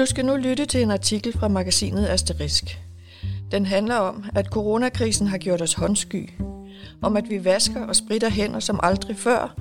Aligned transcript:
Du 0.00 0.06
skal 0.06 0.24
nu 0.24 0.36
lytte 0.36 0.66
til 0.66 0.82
en 0.82 0.90
artikel 0.90 1.32
fra 1.32 1.48
magasinet 1.48 2.06
Asterisk. 2.06 2.80
Den 3.50 3.66
handler 3.66 3.94
om, 3.94 4.24
at 4.34 4.46
coronakrisen 4.46 5.26
har 5.26 5.38
gjort 5.38 5.62
os 5.62 5.74
håndsky. 5.74 6.30
Om 7.02 7.16
at 7.16 7.30
vi 7.30 7.44
vasker 7.44 7.86
og 7.86 7.96
spritter 7.96 8.30
hænder 8.30 8.60
som 8.60 8.80
aldrig 8.82 9.16
før, 9.16 9.54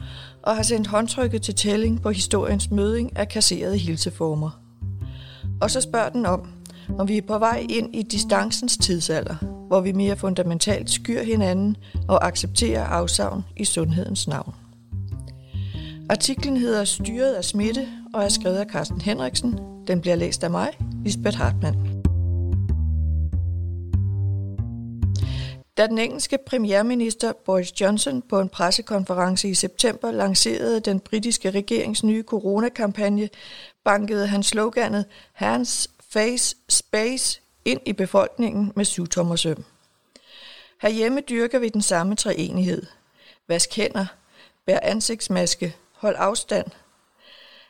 og 0.43 0.55
har 0.55 0.63
sendt 0.63 0.87
håndtrykket 0.87 1.41
til 1.41 1.55
tælling 1.55 2.01
på 2.01 2.09
historiens 2.09 2.71
møding 2.71 3.17
af 3.17 3.27
kasserede 3.27 3.77
hilseformer. 3.77 4.61
Og 5.61 5.71
så 5.71 5.81
spørger 5.81 6.09
den 6.09 6.25
om, 6.25 6.49
om 6.99 7.07
vi 7.07 7.17
er 7.17 7.21
på 7.27 7.39
vej 7.39 7.65
ind 7.69 7.95
i 7.95 8.03
distancens 8.03 8.77
tidsalder, 8.77 9.35
hvor 9.67 9.81
vi 9.81 9.91
mere 9.91 10.17
fundamentalt 10.17 10.89
skyr 10.89 11.23
hinanden 11.23 11.77
og 12.07 12.27
accepterer 12.27 12.83
afsavn 12.83 13.43
i 13.57 13.65
sundhedens 13.65 14.27
navn. 14.27 14.53
Artiklen 16.09 16.57
hedder 16.57 16.83
Styret 16.83 17.33
af 17.33 17.43
smitte 17.43 17.87
og 18.13 18.23
er 18.23 18.29
skrevet 18.29 18.57
af 18.57 18.65
Carsten 18.65 19.01
Henriksen. 19.01 19.59
Den 19.89 20.01
bliver 20.01 20.15
læst 20.15 20.43
af 20.43 20.51
mig, 20.51 20.77
Lisbeth 21.03 21.37
Hartmann. 21.37 21.75
Da 25.77 25.87
den 25.87 25.97
engelske 25.97 26.37
premierminister 26.45 27.33
Boris 27.45 27.81
Johnson 27.81 28.21
på 28.21 28.39
en 28.39 28.49
pressekonference 28.49 29.49
i 29.49 29.53
september 29.53 30.11
lancerede 30.11 30.79
den 30.79 30.99
britiske 30.99 31.51
regerings 31.51 32.03
nye 32.03 32.23
coronakampagne, 32.23 33.29
bankede 33.83 34.27
han 34.27 34.43
sloganet 34.43 35.05
Hands, 35.33 35.89
Face, 36.09 36.55
Space 36.69 37.41
ind 37.65 37.79
i 37.85 37.93
befolkningen 37.93 38.71
med 38.75 38.85
syvtommersøm. 38.85 39.63
Herhjemme 40.81 41.21
dyrker 41.29 41.59
vi 41.59 41.69
den 41.69 41.81
samme 41.81 42.15
treenighed. 42.15 42.85
Vask 43.47 43.75
hænder, 43.75 44.05
bær 44.65 44.79
ansigtsmaske, 44.81 45.75
hold 45.93 46.15
afstand. 46.17 46.67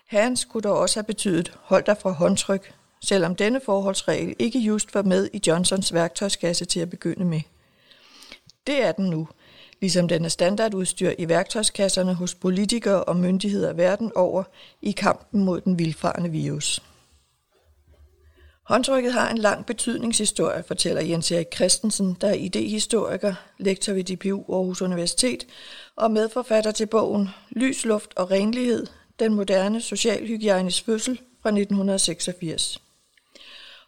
Hans 0.09 0.45
kunne 0.45 0.61
dog 0.61 0.77
også 0.77 0.99
have 0.99 1.03
betydet 1.03 1.53
hold 1.61 1.83
dig 1.83 1.97
fra 1.97 2.11
håndtryk, 2.11 2.73
selvom 3.01 3.35
denne 3.35 3.61
forholdsregel 3.65 4.35
ikke 4.39 4.59
just 4.59 4.95
var 4.95 5.01
med 5.01 5.29
i 5.33 5.41
Johnsons 5.47 5.93
værktøjskasse 5.93 6.65
til 6.65 6.79
at 6.79 6.89
begynde 6.89 7.25
med. 7.25 7.41
Det 8.67 8.83
er 8.83 8.91
den 8.91 9.09
nu, 9.09 9.27
ligesom 9.81 10.07
den 10.07 10.25
er 10.25 10.29
standardudstyr 10.29 11.11
i 11.17 11.29
værktøjskasserne 11.29 12.13
hos 12.13 12.35
politikere 12.35 13.03
og 13.03 13.15
myndigheder 13.15 13.73
verden 13.73 14.11
over 14.15 14.43
i 14.81 14.91
kampen 14.91 15.43
mod 15.43 15.61
den 15.61 15.79
vildfarende 15.79 16.29
virus. 16.29 16.83
Håndtrykket 18.63 19.13
har 19.13 19.29
en 19.29 19.37
lang 19.37 19.65
betydningshistorie, 19.65 20.63
fortæller 20.67 21.01
Jens 21.01 21.31
Erik 21.31 21.55
Christensen, 21.55 22.17
der 22.21 22.27
er 22.27 22.33
idehistoriker, 22.33 23.33
lektor 23.57 23.93
ved 23.93 24.03
DPU 24.03 24.53
Aarhus 24.53 24.81
Universitet 24.81 25.47
og 25.95 26.11
medforfatter 26.11 26.71
til 26.71 26.85
bogen 26.85 27.29
Lys, 27.49 27.85
Luft 27.85 28.13
og 28.15 28.31
Renlighed, 28.31 28.87
den 29.19 29.33
moderne 29.33 29.81
socialhygiejnes 29.81 30.81
fødsel 30.81 31.21
fra 31.41 31.49
1986. 31.49 32.81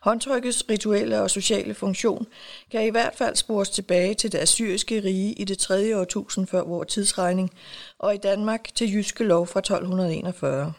Håndtrykkets 0.01 0.63
rituelle 0.69 1.21
og 1.21 1.29
sociale 1.29 1.73
funktion 1.73 2.27
kan 2.71 2.85
i 2.85 2.89
hvert 2.89 3.15
fald 3.15 3.35
spores 3.35 3.69
tilbage 3.69 4.13
til 4.13 4.31
det 4.31 4.37
assyriske 4.37 5.03
rige 5.03 5.33
i 5.33 5.43
det 5.43 5.57
3. 5.57 5.99
årtusind 5.99 6.47
før 6.47 6.63
vores 6.63 6.93
tidsregning, 6.93 7.51
og 7.99 8.15
i 8.15 8.17
Danmark 8.17 8.75
til 8.75 8.93
Jyske 8.93 9.23
Lov 9.23 9.47
fra 9.47 9.59
1241. 9.59 10.73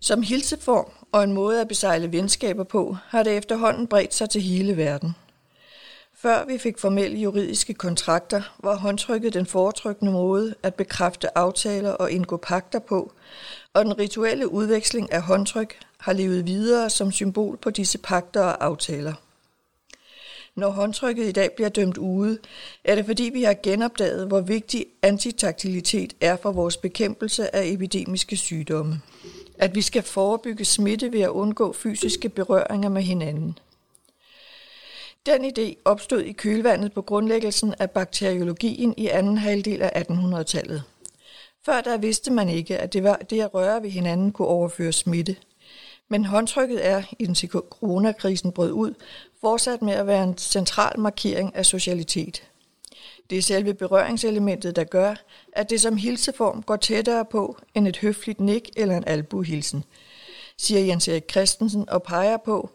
Som 0.00 0.22
hilseform 0.22 0.92
og 1.12 1.24
en 1.24 1.32
måde 1.32 1.60
at 1.60 1.68
besejle 1.68 2.12
venskaber 2.12 2.64
på, 2.64 2.96
har 3.08 3.22
det 3.22 3.36
efterhånden 3.36 3.86
bredt 3.86 4.14
sig 4.14 4.30
til 4.30 4.42
hele 4.42 4.76
verden. 4.76 5.14
Før 6.18 6.44
vi 6.44 6.58
fik 6.58 6.78
formelle 6.78 7.18
juridiske 7.18 7.74
kontrakter, 7.74 8.42
var 8.62 8.76
håndtrykket 8.76 9.34
den 9.34 9.46
foretrykkende 9.46 10.12
måde 10.12 10.54
at 10.62 10.74
bekræfte 10.74 11.38
aftaler 11.38 11.90
og 11.90 12.10
indgå 12.10 12.36
pakter 12.36 12.78
på, 12.78 13.12
og 13.74 13.84
den 13.84 13.98
rituelle 13.98 14.52
udveksling 14.52 15.12
af 15.12 15.22
håndtryk 15.22 15.78
har 15.98 16.12
levet 16.12 16.46
videre 16.46 16.90
som 16.90 17.12
symbol 17.12 17.56
på 17.56 17.70
disse 17.70 17.98
pakter 17.98 18.40
og 18.40 18.64
aftaler. 18.64 19.14
Når 20.54 20.70
håndtrykket 20.70 21.28
i 21.28 21.32
dag 21.32 21.50
bliver 21.56 21.68
dømt 21.68 21.98
ude, 21.98 22.38
er 22.84 22.94
det 22.94 23.06
fordi 23.06 23.30
vi 23.34 23.42
har 23.42 23.56
genopdaget, 23.62 24.26
hvor 24.26 24.40
vigtig 24.40 24.86
antitaktilitet 25.02 26.12
er 26.20 26.36
for 26.36 26.52
vores 26.52 26.76
bekæmpelse 26.76 27.56
af 27.56 27.66
epidemiske 27.66 28.36
sygdomme 28.36 29.00
at 29.58 29.74
vi 29.74 29.82
skal 29.82 30.02
forebygge 30.02 30.64
smitte 30.64 31.12
ved 31.12 31.20
at 31.20 31.28
undgå 31.28 31.72
fysiske 31.72 32.28
berøringer 32.28 32.88
med 32.88 33.02
hinanden. 33.02 33.58
Den 35.26 35.44
idé 35.44 35.74
opstod 35.84 36.20
i 36.20 36.32
kølvandet 36.32 36.92
på 36.92 37.02
grundlæggelsen 37.02 37.74
af 37.78 37.90
bakteriologien 37.90 38.94
i 38.96 39.08
anden 39.08 39.38
halvdel 39.38 39.82
af 39.82 40.04
1800-tallet. 40.10 40.82
Før 41.64 41.80
der 41.80 41.96
vidste 41.96 42.32
man 42.32 42.48
ikke, 42.48 42.78
at 42.78 42.92
det 42.92 43.02
var 43.02 43.16
det 43.16 43.40
at 43.40 43.54
røre 43.54 43.82
ved 43.82 43.90
hinanden 43.90 44.32
kunne 44.32 44.48
overføre 44.48 44.92
smitte. 44.92 45.36
Men 46.08 46.24
håndtrykket 46.24 46.86
er, 46.86 47.02
indtil 47.18 47.48
coronakrisen 47.48 48.52
brød 48.52 48.72
ud, 48.72 48.94
fortsat 49.40 49.82
med 49.82 49.92
at 49.92 50.06
være 50.06 50.24
en 50.24 50.38
central 50.38 51.00
markering 51.00 51.56
af 51.56 51.66
socialitet. 51.66 52.42
Det 53.30 53.38
er 53.38 53.42
selve 53.42 53.74
berøringselementet, 53.74 54.76
der 54.76 54.84
gør, 54.84 55.14
at 55.52 55.70
det 55.70 55.80
som 55.80 55.96
hilseform 55.96 56.62
går 56.62 56.76
tættere 56.76 57.24
på 57.24 57.56
end 57.74 57.88
et 57.88 57.96
høfligt 57.96 58.40
nik 58.40 58.70
eller 58.76 58.96
en 58.96 59.04
albuhilsen, 59.06 59.84
siger 60.58 60.80
Jens 60.80 61.08
Erik 61.08 61.30
Christensen 61.30 61.88
og 61.88 62.02
peger 62.02 62.36
på, 62.36 62.70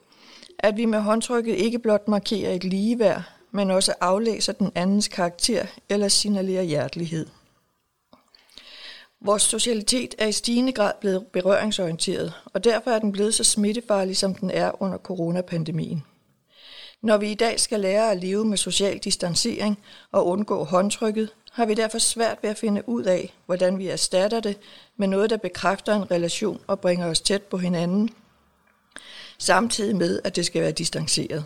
at 0.63 0.77
vi 0.77 0.85
med 0.85 0.99
håndtrykket 0.99 1.55
ikke 1.55 1.79
blot 1.79 2.07
markerer 2.07 2.53
et 2.53 2.63
ligeværd, 2.63 3.23
men 3.51 3.71
også 3.71 3.93
aflæser 4.01 4.53
den 4.53 4.71
andens 4.75 5.07
karakter 5.07 5.65
eller 5.89 6.07
signalerer 6.07 6.63
hjertelighed. 6.63 7.25
Vores 9.21 9.41
socialitet 9.41 10.15
er 10.17 10.27
i 10.27 10.31
stigende 10.31 10.71
grad 10.71 10.91
blevet 11.01 11.27
berøringsorienteret, 11.27 12.33
og 12.45 12.63
derfor 12.63 12.91
er 12.91 12.99
den 12.99 13.11
blevet 13.11 13.33
så 13.33 13.43
smittefarlig, 13.43 14.17
som 14.17 14.35
den 14.35 14.51
er 14.51 14.81
under 14.81 14.97
coronapandemien. 14.97 16.03
Når 17.01 17.17
vi 17.17 17.31
i 17.31 17.35
dag 17.35 17.59
skal 17.59 17.79
lære 17.79 18.11
at 18.11 18.17
leve 18.17 18.45
med 18.45 18.57
social 18.57 18.97
distancering 18.97 19.79
og 20.11 20.27
undgå 20.27 20.63
håndtrykket, 20.63 21.29
har 21.51 21.65
vi 21.65 21.73
derfor 21.73 21.97
svært 21.97 22.37
ved 22.41 22.49
at 22.49 22.57
finde 22.57 22.89
ud 22.89 23.03
af, 23.03 23.33
hvordan 23.45 23.77
vi 23.77 23.87
erstatter 23.87 24.39
det 24.39 24.57
med 24.97 25.07
noget, 25.07 25.29
der 25.29 25.37
bekræfter 25.37 25.95
en 25.95 26.11
relation 26.11 26.61
og 26.67 26.79
bringer 26.79 27.07
os 27.07 27.21
tæt 27.21 27.41
på 27.41 27.57
hinanden, 27.57 28.09
samtidig 29.41 29.95
med, 29.95 30.19
at 30.23 30.35
det 30.35 30.45
skal 30.45 30.61
være 30.61 30.71
distanceret. 30.71 31.45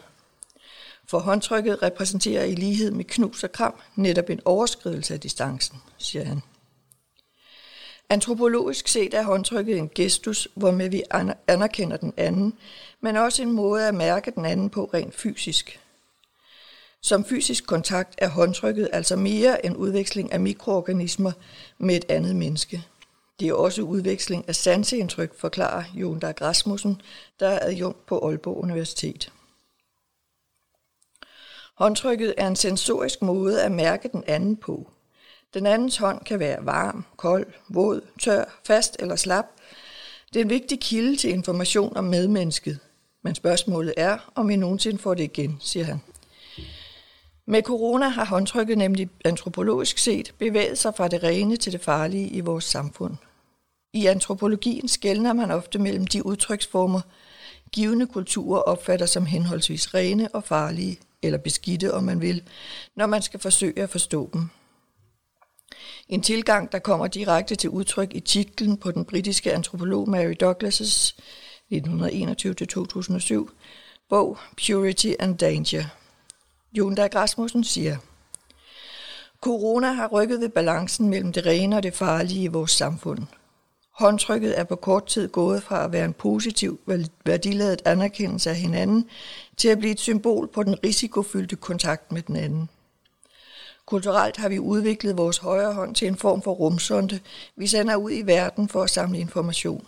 For 1.08 1.20
håndtrykket 1.20 1.84
repræsenterer 1.84 2.44
i 2.44 2.56
lighed 2.56 2.92
med 2.92 3.06
knus 3.06 3.44
og 3.44 3.52
kram 3.52 3.74
netop 3.96 4.30
en 4.30 4.42
overskridelse 4.46 5.14
af 5.14 5.20
distancen, 5.20 5.78
siger 5.98 6.26
han. 6.26 6.42
Antropologisk 8.10 8.88
set 8.88 9.14
er 9.14 9.24
håndtrykket 9.24 9.78
en 9.78 9.90
gestus, 9.96 10.48
hvormed 10.56 10.90
vi 10.90 11.04
anerkender 11.48 11.98
den 11.98 12.14
anden, 12.18 12.54
men 13.02 13.16
også 13.16 13.42
en 13.42 13.52
måde 13.52 13.88
at 13.88 13.96
mærke 13.96 14.32
den 14.32 14.46
anden 14.46 14.70
på 14.70 14.90
rent 14.94 15.16
fysisk. 15.16 15.80
Som 17.02 17.26
fysisk 17.26 17.66
kontakt 17.68 18.16
er 18.18 18.30
håndtrykket 18.30 18.90
altså 18.94 19.16
mere 19.16 19.66
en 19.66 19.76
udveksling 19.76 20.32
af 20.32 20.40
mikroorganismer 20.40 21.32
med 21.78 21.96
et 21.96 22.06
andet 22.10 22.36
menneske. 22.36 22.84
Det 23.40 23.47
er 23.47 23.53
også 23.53 23.81
udveksling 23.81 24.50
af 24.50 24.56
sanseindtryk, 24.56 25.40
forklarer 25.40 25.84
Jon 25.94 26.19
Dag 26.19 26.41
Rasmussen, 26.41 27.01
der 27.40 27.47
er 27.47 27.59
adjunkt 27.62 28.06
på 28.06 28.28
Aalborg 28.28 28.57
Universitet. 28.57 29.31
Håndtrykket 31.75 32.34
er 32.38 32.47
en 32.47 32.56
sensorisk 32.56 33.22
måde 33.22 33.62
at 33.63 33.72
mærke 33.72 34.09
den 34.12 34.23
anden 34.28 34.57
på. 34.57 34.91
Den 35.53 35.66
andens 35.66 35.97
hånd 35.97 36.25
kan 36.25 36.40
være 36.40 36.66
varm, 36.66 37.06
kold, 37.18 37.47
våd, 37.69 38.01
tør, 38.19 38.59
fast 38.63 38.96
eller 39.00 39.16
slap. 39.16 39.46
Det 40.34 40.40
er 40.40 40.44
en 40.44 40.50
vigtig 40.50 40.79
kilde 40.79 41.16
til 41.16 41.29
information 41.29 41.97
om 41.97 42.03
medmennesket. 42.03 42.79
Men 43.22 43.35
spørgsmålet 43.35 43.94
er, 43.97 44.31
om 44.35 44.50
vi 44.50 44.56
nogensinde 44.56 44.97
får 44.97 45.13
det 45.13 45.23
igen, 45.23 45.57
siger 45.59 45.85
han. 45.85 46.02
Med 47.47 47.62
corona 47.62 48.07
har 48.07 48.26
håndtrykket 48.26 48.78
nemlig 48.78 49.09
antropologisk 49.26 49.97
set 49.97 50.34
bevæget 50.38 50.78
sig 50.78 50.93
fra 50.97 51.08
det 51.08 51.23
rene 51.23 51.58
til 51.58 51.73
det 51.73 51.81
farlige 51.81 52.29
i 52.29 52.40
vores 52.40 52.64
samfund. 52.64 53.17
I 53.96 54.06
antropologien 54.06 54.88
skældner 54.88 55.34
man 55.34 55.52
ofte 55.52 55.80
mellem 55.80 56.08
de 56.08 56.26
udtryksformer, 56.26 57.02
givende 57.72 58.08
kulturer 58.08 58.62
opfatter 58.62 59.06
som 59.06 59.26
henholdsvis 59.26 59.94
rene 59.94 60.30
og 60.34 60.44
farlige, 60.44 61.00
eller 61.22 61.38
beskidte, 61.38 61.94
om 61.94 62.03
man 62.03 62.22
vil, 62.22 62.44
når 62.96 63.06
man 63.06 63.22
skal 63.22 63.40
forsøge 63.40 63.82
at 63.82 63.90
forstå 63.90 64.30
dem. 64.34 64.50
En 66.09 66.22
tilgang, 66.22 66.72
der 66.72 66.80
kommer 66.80 67.08
direkte 67.08 67.56
til 67.56 67.70
udtryk 67.70 68.16
i 68.16 68.20
titlen 68.20 68.78
på 68.78 68.92
den 68.92 69.06
britiske 69.06 69.53
antropolog 69.53 70.09
Mary 70.09 70.36
Douglas' 70.44 71.16
1921-2007 71.74 73.50
bog 74.09 74.38
Purity 74.66 75.12
and 75.20 75.38
Danger. 75.38 75.84
Jon 76.74 76.96
Dag 76.96 77.16
Rasmussen 77.16 77.64
siger, 77.64 77.98
Corona 79.41 79.91
har 79.91 80.08
rykket 80.08 80.41
ved 80.41 80.50
balancen 80.50 81.09
mellem 81.09 81.34
det 81.34 81.46
rene 81.46 81.78
og 81.78 81.84
det 81.84 81.94
farlige 81.94 82.44
i 82.44 82.48
vores 82.48 82.72
samfund. 82.72 83.28
Håndtrykket 83.96 84.59
er 84.59 84.64
på 84.64 84.76
kort 84.76 85.06
tid 85.06 85.30
gået 85.30 85.64
fra 85.64 85.86
at 85.86 85.92
være 85.92 86.06
en 86.06 86.14
positiv, 86.14 86.80
værdiladet 87.26 87.82
anerkendelse 87.86 88.50
af 88.50 88.56
hinanden, 88.56 89.09
til 89.58 89.68
at 89.68 89.78
blive 89.78 89.92
et 89.92 90.00
symbol 90.00 90.47
på 90.47 90.64
den 90.64 90.84
risikofyldte 90.84 91.56
kontakt 91.56 92.12
med 92.12 92.22
den 92.22 92.36
anden. 92.36 92.70
Kulturelt 93.86 94.38
har 94.38 94.50
vi 94.50 94.59
udviklet 94.59 95.18
vores 95.18 95.38
højre 95.38 95.74
hånd 95.74 95.96
til 95.96 96.08
en 96.08 96.16
form 96.16 96.42
for 96.42 96.52
rumsonde, 96.52 97.20
vi 97.56 97.68
sender 97.68 97.96
ud 97.96 98.12
i 98.12 98.22
verden 98.22 98.70
for 98.70 98.84
at 98.84 98.90
samle 98.90 99.20
information. 99.20 99.88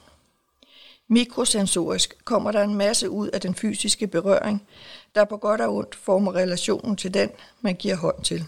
Mikrosensorisk 1.07 2.25
kommer 2.25 2.51
der 2.51 2.63
en 2.63 2.75
masse 2.75 3.09
ud 3.09 3.27
af 3.27 3.41
den 3.41 3.55
fysiske 3.55 4.07
berøring, 4.07 4.67
der 5.15 5.25
på 5.25 5.37
godt 5.37 5.61
og 5.61 5.75
ondt 5.75 5.95
former 5.95 6.35
relationen 6.35 6.95
til 6.95 7.13
den, 7.13 7.29
man 7.61 7.75
giver 7.75 7.95
hånd 7.95 8.23
til. 8.23 8.45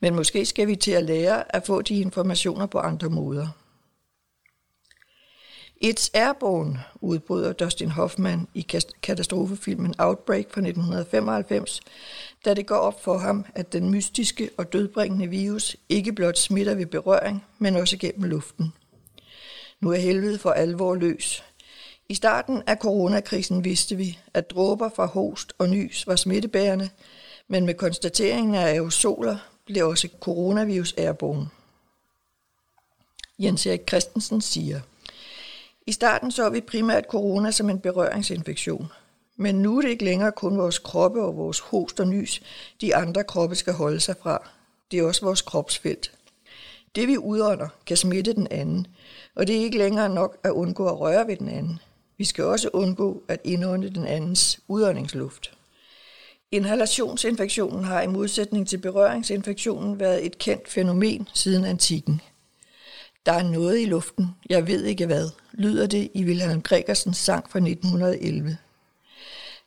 Men 0.00 0.14
måske 0.14 0.46
skal 0.46 0.66
vi 0.66 0.76
til 0.76 0.92
at 0.92 1.04
lære 1.04 1.56
at 1.56 1.66
få 1.66 1.82
de 1.82 2.00
informationer 2.00 2.66
på 2.66 2.78
andre 2.78 3.08
måder. 3.08 3.48
It's 5.84 6.10
Airborne, 6.14 6.84
udbryder 7.00 7.52
Dustin 7.52 7.90
Hoffman 7.90 8.48
i 8.54 8.66
katastrofefilmen 9.02 9.94
Outbreak 9.98 10.44
fra 10.50 10.60
1995, 10.60 11.80
da 12.44 12.54
det 12.54 12.66
går 12.66 12.76
op 12.76 13.02
for 13.02 13.18
ham, 13.18 13.44
at 13.54 13.72
den 13.72 13.90
mystiske 13.90 14.50
og 14.56 14.72
dødbringende 14.72 15.26
virus 15.26 15.76
ikke 15.88 16.12
blot 16.12 16.38
smitter 16.38 16.74
ved 16.74 16.86
berøring, 16.86 17.44
men 17.58 17.76
også 17.76 17.96
gennem 17.96 18.24
luften. 18.24 18.72
Nu 19.80 19.90
er 19.90 19.96
helvede 19.96 20.38
for 20.38 20.50
alvor 20.50 20.94
løs. 20.94 21.44
I 22.08 22.14
starten 22.14 22.62
af 22.66 22.76
coronakrisen 22.76 23.64
vidste 23.64 23.96
vi, 23.96 24.18
at 24.34 24.50
dråber 24.50 24.90
fra 24.96 25.06
host 25.06 25.52
og 25.58 25.68
nys 25.68 26.06
var 26.06 26.16
smittebærende, 26.16 26.90
men 27.48 27.66
med 27.66 27.74
konstateringen 27.74 28.54
af 28.54 28.72
aerosoler 28.72 29.36
blev 29.66 29.88
også 29.88 30.08
coronavirus 30.20 30.94
airborne. 30.98 31.48
Jens 33.38 33.66
Erik 33.66 33.88
Christensen 33.88 34.40
siger, 34.40 34.80
i 35.86 35.92
starten 35.92 36.30
så 36.30 36.50
vi 36.50 36.60
primært 36.60 37.04
corona 37.04 37.50
som 37.50 37.70
en 37.70 37.80
berøringsinfektion. 37.80 38.88
Men 39.36 39.54
nu 39.54 39.78
er 39.78 39.82
det 39.82 39.88
ikke 39.88 40.04
længere 40.04 40.32
kun 40.32 40.58
vores 40.58 40.78
kroppe 40.78 41.22
og 41.22 41.36
vores 41.36 41.58
host 41.58 42.00
og 42.00 42.08
nys, 42.08 42.42
de 42.80 42.96
andre 42.96 43.24
kroppe 43.24 43.56
skal 43.56 43.72
holde 43.72 44.00
sig 44.00 44.14
fra. 44.22 44.50
Det 44.90 44.98
er 44.98 45.06
også 45.06 45.24
vores 45.24 45.42
kropsfelt. 45.42 46.12
Det 46.94 47.08
vi 47.08 47.18
udånder 47.18 47.68
kan 47.86 47.96
smitte 47.96 48.32
den 48.32 48.46
anden, 48.50 48.86
og 49.34 49.46
det 49.46 49.56
er 49.56 49.60
ikke 49.60 49.78
længere 49.78 50.08
nok 50.08 50.36
at 50.44 50.50
undgå 50.50 50.86
at 50.88 51.00
røre 51.00 51.26
ved 51.26 51.36
den 51.36 51.48
anden. 51.48 51.78
Vi 52.18 52.24
skal 52.24 52.44
også 52.44 52.70
undgå 52.72 53.22
at 53.28 53.40
indånde 53.44 53.90
den 53.90 54.06
andens 54.06 54.60
udåndingsluft. 54.68 55.52
Inhalationsinfektionen 56.50 57.84
har 57.84 58.02
i 58.02 58.06
modsætning 58.06 58.68
til 58.68 58.78
berøringsinfektionen 58.78 60.00
været 60.00 60.26
et 60.26 60.38
kendt 60.38 60.68
fænomen 60.68 61.28
siden 61.34 61.64
antikken. 61.64 62.20
Der 63.26 63.32
er 63.32 63.42
noget 63.42 63.80
i 63.80 63.84
luften, 63.84 64.26
jeg 64.50 64.66
ved 64.66 64.84
ikke 64.84 65.06
hvad, 65.06 65.30
lyder 65.52 65.86
det 65.86 66.10
i 66.14 66.24
Wilhelm 66.24 66.62
Gregersens 66.62 67.16
sang 67.16 67.50
fra 67.50 67.58
1911. 67.58 68.56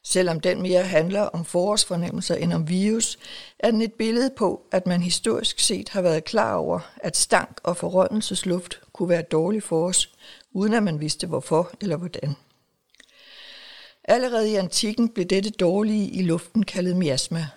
Selvom 0.04 0.40
den 0.40 0.62
mere 0.62 0.84
handler 0.84 1.22
om 1.22 1.46
forårsfornemmelser 1.46 2.36
end 2.36 2.54
om 2.54 2.70
virus, 2.70 3.20
er 3.60 3.72
den 3.72 3.82
et 3.82 3.94
billede 3.94 4.32
på, 4.38 4.62
at 4.72 4.88
man 4.88 5.02
historisk 5.02 5.60
set 5.60 5.90
har 5.90 6.02
været 6.02 6.24
klar 6.24 6.56
over, 6.56 6.80
at 6.98 7.18
stank 7.18 7.60
og 7.64 7.78
forrøndelsesluft 7.78 8.80
kunne 8.94 9.10
være 9.10 9.22
dårlig 9.22 9.64
for 9.64 9.88
os, 9.88 10.12
uden 10.54 10.74
at 10.74 10.84
man 10.84 11.00
vidste 11.00 11.28
hvorfor 11.28 11.72
eller 11.82 11.98
hvordan. 11.98 12.36
Allerede 14.04 14.52
i 14.52 14.56
antikken 14.56 15.10
blev 15.10 15.26
dette 15.26 15.50
dårlige 15.50 16.10
i 16.10 16.22
luften 16.22 16.64
kaldet 16.64 16.98
miasma. 16.98 17.48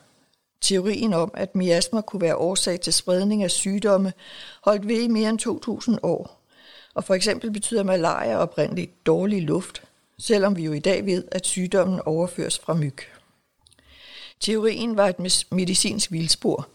Teorien 0.61 1.13
om, 1.13 1.31
at 1.35 1.57
miasmer 1.57 2.01
kunne 2.01 2.21
være 2.21 2.37
årsag 2.37 2.81
til 2.81 2.93
spredning 2.93 3.43
af 3.43 3.51
sygdomme, 3.51 4.13
holdt 4.65 4.89
ved 4.89 5.03
i 5.03 5.09
mere 5.09 5.29
end 5.29 5.39
2000 5.39 5.99
år. 6.03 6.45
Og 6.95 7.05
for 7.05 7.15
eksempel 7.15 7.51
betyder 7.51 7.83
malaria 7.83 8.37
oprindeligt 8.37 9.07
dårlig 9.07 9.43
luft, 9.43 9.83
selvom 10.19 10.57
vi 10.57 10.65
jo 10.65 10.73
i 10.73 10.79
dag 10.79 11.07
ved, 11.07 11.25
at 11.33 11.47
sygdommen 11.47 12.01
overføres 12.01 12.59
fra 12.59 12.75
myg. 12.75 12.97
Teorien 14.41 14.97
var 14.97 15.09
et 15.09 15.45
medicinsk 15.51 16.13
vildspor, 16.13 16.69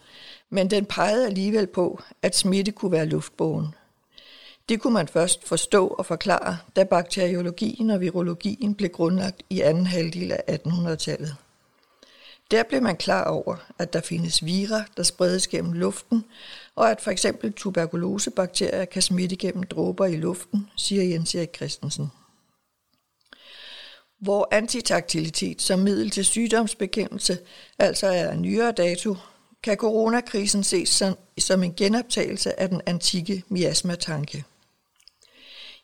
men 0.50 0.70
den 0.70 0.86
pegede 0.86 1.26
alligevel 1.26 1.68
på, 1.68 2.02
at 2.22 2.36
smitte 2.36 2.72
kunne 2.72 2.92
være 2.92 3.06
luftbåren. 3.06 3.68
Det 4.70 4.82
kunne 4.82 4.94
man 4.94 5.08
først 5.08 5.48
forstå 5.48 5.88
og 5.88 6.06
forklare, 6.06 6.58
da 6.76 6.84
bakteriologien 6.84 7.90
og 7.90 8.02
virologien 8.02 8.76
blev 8.76 8.90
grundlagt 8.90 9.44
i 9.50 9.62
anden 9.62 9.86
halvdel 9.86 10.32
af 10.32 10.60
1800-tallet. 10.68 11.36
Der 12.51 12.63
blev 12.63 12.81
man 12.81 12.98
klar 12.98 13.24
over, 13.24 13.56
at 13.80 13.94
der 13.94 14.01
findes 14.01 14.45
vira, 14.45 14.84
der 14.98 15.04
spredes 15.04 15.48
gennem 15.48 15.74
luften, 15.74 16.25
og 16.75 16.92
at 16.92 17.01
for 17.01 17.12
eksempel 17.12 17.54
tuberkulosebakterier 17.54 18.86
kan 18.86 19.01
smitte 19.01 19.36
gennem 19.36 19.63
dråber 19.63 20.06
i 20.06 20.16
luften, 20.16 20.69
siger 20.78 21.04
Jens 21.04 21.36
Erik 21.36 21.56
Christensen. 21.56 22.12
Hvor 24.19 24.48
antitaktilitet 24.51 25.62
som 25.62 25.80
middel 25.80 26.10
til 26.10 26.25
sygdomsbekæmpelse 26.25 27.38
altså 27.80 28.07
er 28.07 28.31
en 28.31 28.42
nyere 28.42 28.72
dato, 28.72 29.16
kan 29.63 29.78
coronakrisen 29.78 30.63
ses 30.63 30.89
som, 30.89 31.18
som 31.38 31.63
en 31.63 31.74
genoptagelse 31.75 32.60
af 32.60 32.69
den 32.69 32.81
antikke 32.86 33.44
miasmatanke. 33.50 34.44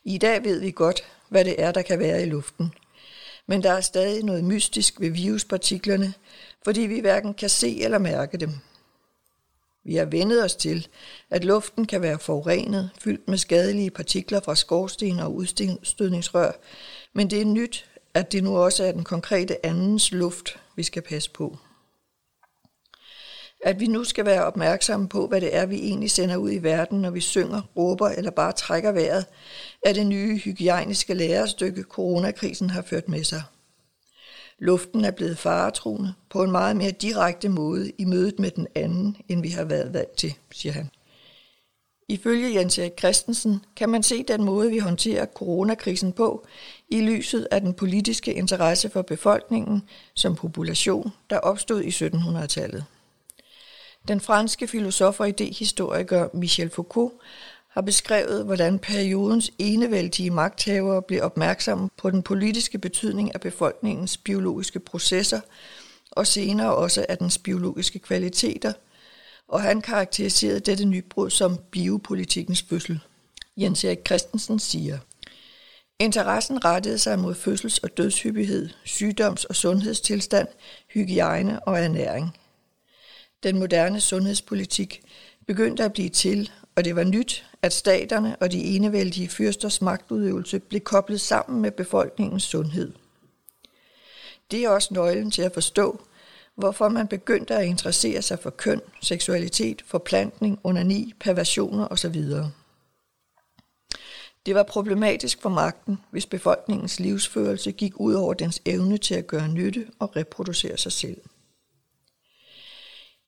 I 0.04 0.18
dag 0.18 0.44
ved 0.44 0.60
vi 0.60 0.70
godt, 0.70 1.04
hvad 1.28 1.44
det 1.44 1.62
er, 1.62 1.72
der 1.72 1.82
kan 1.82 1.98
være 1.98 2.22
i 2.22 2.26
luften. 2.26 2.72
Men 3.46 3.62
der 3.62 3.72
er 3.72 3.80
stadig 3.80 4.24
noget 4.24 4.44
mystisk 4.44 5.00
ved 5.00 5.10
viruspartiklerne, 5.10 6.14
fordi 6.64 6.80
vi 6.80 7.00
hverken 7.00 7.34
kan 7.34 7.48
se 7.48 7.82
eller 7.82 7.98
mærke 7.98 8.36
dem. 8.36 8.50
Vi 9.84 9.96
har 9.96 10.04
vendet 10.04 10.44
os 10.44 10.56
til, 10.56 10.88
at 11.30 11.44
luften 11.44 11.86
kan 11.86 12.02
være 12.02 12.18
forurenet, 12.18 12.90
fyldt 12.98 13.28
med 13.28 13.38
skadelige 13.38 13.90
partikler 13.90 14.40
fra 14.40 14.54
skorsten 14.54 15.18
og 15.18 15.34
udstødningsrør, 15.34 16.52
men 17.12 17.30
det 17.30 17.40
er 17.40 17.44
nyt, 17.44 17.90
at 18.14 18.32
det 18.32 18.44
nu 18.44 18.58
også 18.58 18.84
er 18.84 18.92
den 18.92 19.04
konkrete 19.04 19.66
andens 19.66 20.12
luft, 20.12 20.58
vi 20.76 20.82
skal 20.82 21.02
passe 21.02 21.30
på. 21.30 21.58
At 23.64 23.80
vi 23.80 23.86
nu 23.86 24.04
skal 24.04 24.24
være 24.24 24.44
opmærksomme 24.44 25.08
på, 25.08 25.26
hvad 25.26 25.40
det 25.40 25.56
er, 25.56 25.66
vi 25.66 25.76
egentlig 25.76 26.10
sender 26.10 26.36
ud 26.36 26.52
i 26.52 26.62
verden, 26.62 27.00
når 27.00 27.10
vi 27.10 27.20
synger, 27.20 27.62
råber 27.76 28.08
eller 28.08 28.30
bare 28.30 28.52
trækker 28.52 28.92
vejret, 28.92 29.26
er 29.84 29.92
det 29.92 30.06
nye 30.06 30.38
hygiejniske 30.38 31.14
lærestykke, 31.14 31.82
coronakrisen 31.82 32.70
har 32.70 32.82
ført 32.82 33.08
med 33.08 33.24
sig. 33.24 33.42
Luften 34.60 35.04
er 35.04 35.10
blevet 35.10 35.38
faretruende 35.38 36.14
på 36.30 36.42
en 36.42 36.50
meget 36.50 36.76
mere 36.76 36.90
direkte 36.90 37.48
måde 37.48 37.92
i 37.98 38.04
mødet 38.04 38.38
med 38.38 38.50
den 38.50 38.66
anden, 38.74 39.16
end 39.28 39.42
vi 39.42 39.48
har 39.48 39.64
været 39.64 39.94
vant 39.94 40.16
til, 40.16 40.34
siger 40.52 40.72
han. 40.72 40.90
Ifølge 42.08 42.54
Jens 42.54 42.78
Erik 42.78 42.98
Christensen 42.98 43.64
kan 43.76 43.88
man 43.88 44.02
se 44.02 44.22
den 44.22 44.44
måde, 44.44 44.70
vi 44.70 44.78
håndterer 44.78 45.26
coronakrisen 45.26 46.12
på, 46.12 46.46
i 46.88 47.00
lyset 47.00 47.48
af 47.50 47.60
den 47.60 47.74
politiske 47.74 48.34
interesse 48.34 48.90
for 48.90 49.02
befolkningen 49.02 49.82
som 50.14 50.34
population, 50.34 51.12
der 51.30 51.38
opstod 51.38 51.82
i 51.82 51.88
1700-tallet. 51.88 52.84
Den 54.08 54.20
franske 54.20 54.66
filosof 54.66 55.20
og 55.20 55.28
idehistoriker 55.28 56.28
Michel 56.34 56.70
Foucault 56.70 57.12
har 57.70 57.80
beskrevet, 57.80 58.44
hvordan 58.44 58.78
periodens 58.78 59.50
enevældige 59.58 60.30
magthavere 60.30 61.02
blev 61.02 61.22
opmærksomme 61.22 61.88
på 61.96 62.10
den 62.10 62.22
politiske 62.22 62.78
betydning 62.78 63.34
af 63.34 63.40
befolkningens 63.40 64.16
biologiske 64.16 64.80
processer, 64.80 65.40
og 66.10 66.26
senere 66.26 66.74
også 66.74 67.06
af 67.08 67.18
dens 67.18 67.38
biologiske 67.38 67.98
kvaliteter, 67.98 68.72
og 69.48 69.62
han 69.62 69.82
karakteriserede 69.82 70.60
dette 70.60 70.84
nybrud 70.84 71.30
som 71.30 71.58
biopolitikkens 71.70 72.62
fødsel. 72.62 73.00
Jens 73.56 73.84
Erik 73.84 73.98
Christensen 74.06 74.58
siger, 74.58 74.98
Interessen 75.98 76.64
rettede 76.64 76.98
sig 76.98 77.18
mod 77.18 77.34
fødsels- 77.34 77.78
og 77.82 77.96
dødshyppighed, 77.96 78.68
sygdoms- 78.84 79.44
og 79.44 79.56
sundhedstilstand, 79.56 80.48
hygiejne 80.94 81.60
og 81.60 81.84
ernæring. 81.84 82.36
Den 83.42 83.58
moderne 83.58 84.00
sundhedspolitik 84.00 85.02
begyndte 85.46 85.84
at 85.84 85.92
blive 85.92 86.08
til, 86.08 86.50
og 86.76 86.84
det 86.84 86.96
var 86.96 87.04
nyt, 87.04 87.44
at 87.62 87.72
staterne 87.72 88.36
og 88.40 88.52
de 88.52 88.62
enevældige 88.62 89.28
fyrsters 89.28 89.82
magtudøvelse 89.82 90.58
blev 90.58 90.80
koblet 90.80 91.20
sammen 91.20 91.62
med 91.62 91.70
befolkningens 91.70 92.42
sundhed. 92.42 92.92
Det 94.50 94.64
er 94.64 94.68
også 94.68 94.94
nøglen 94.94 95.30
til 95.30 95.42
at 95.42 95.54
forstå, 95.54 96.00
hvorfor 96.54 96.88
man 96.88 97.08
begyndte 97.08 97.54
at 97.54 97.66
interessere 97.66 98.22
sig 98.22 98.38
for 98.38 98.50
køn, 98.50 98.80
seksualitet, 99.02 99.82
forplantning, 99.86 100.58
onani, 100.64 101.12
perversioner 101.20 101.88
osv. 101.90 102.24
Det 104.46 104.54
var 104.54 104.62
problematisk 104.62 105.42
for 105.42 105.48
magten, 105.48 105.98
hvis 106.10 106.26
befolkningens 106.26 107.00
livsførelse 107.00 107.72
gik 107.72 108.00
ud 108.00 108.14
over 108.14 108.34
dens 108.34 108.62
evne 108.64 108.98
til 108.98 109.14
at 109.14 109.26
gøre 109.26 109.48
nytte 109.48 109.86
og 109.98 110.16
reproducere 110.16 110.76
sig 110.76 110.92
selv. 110.92 111.20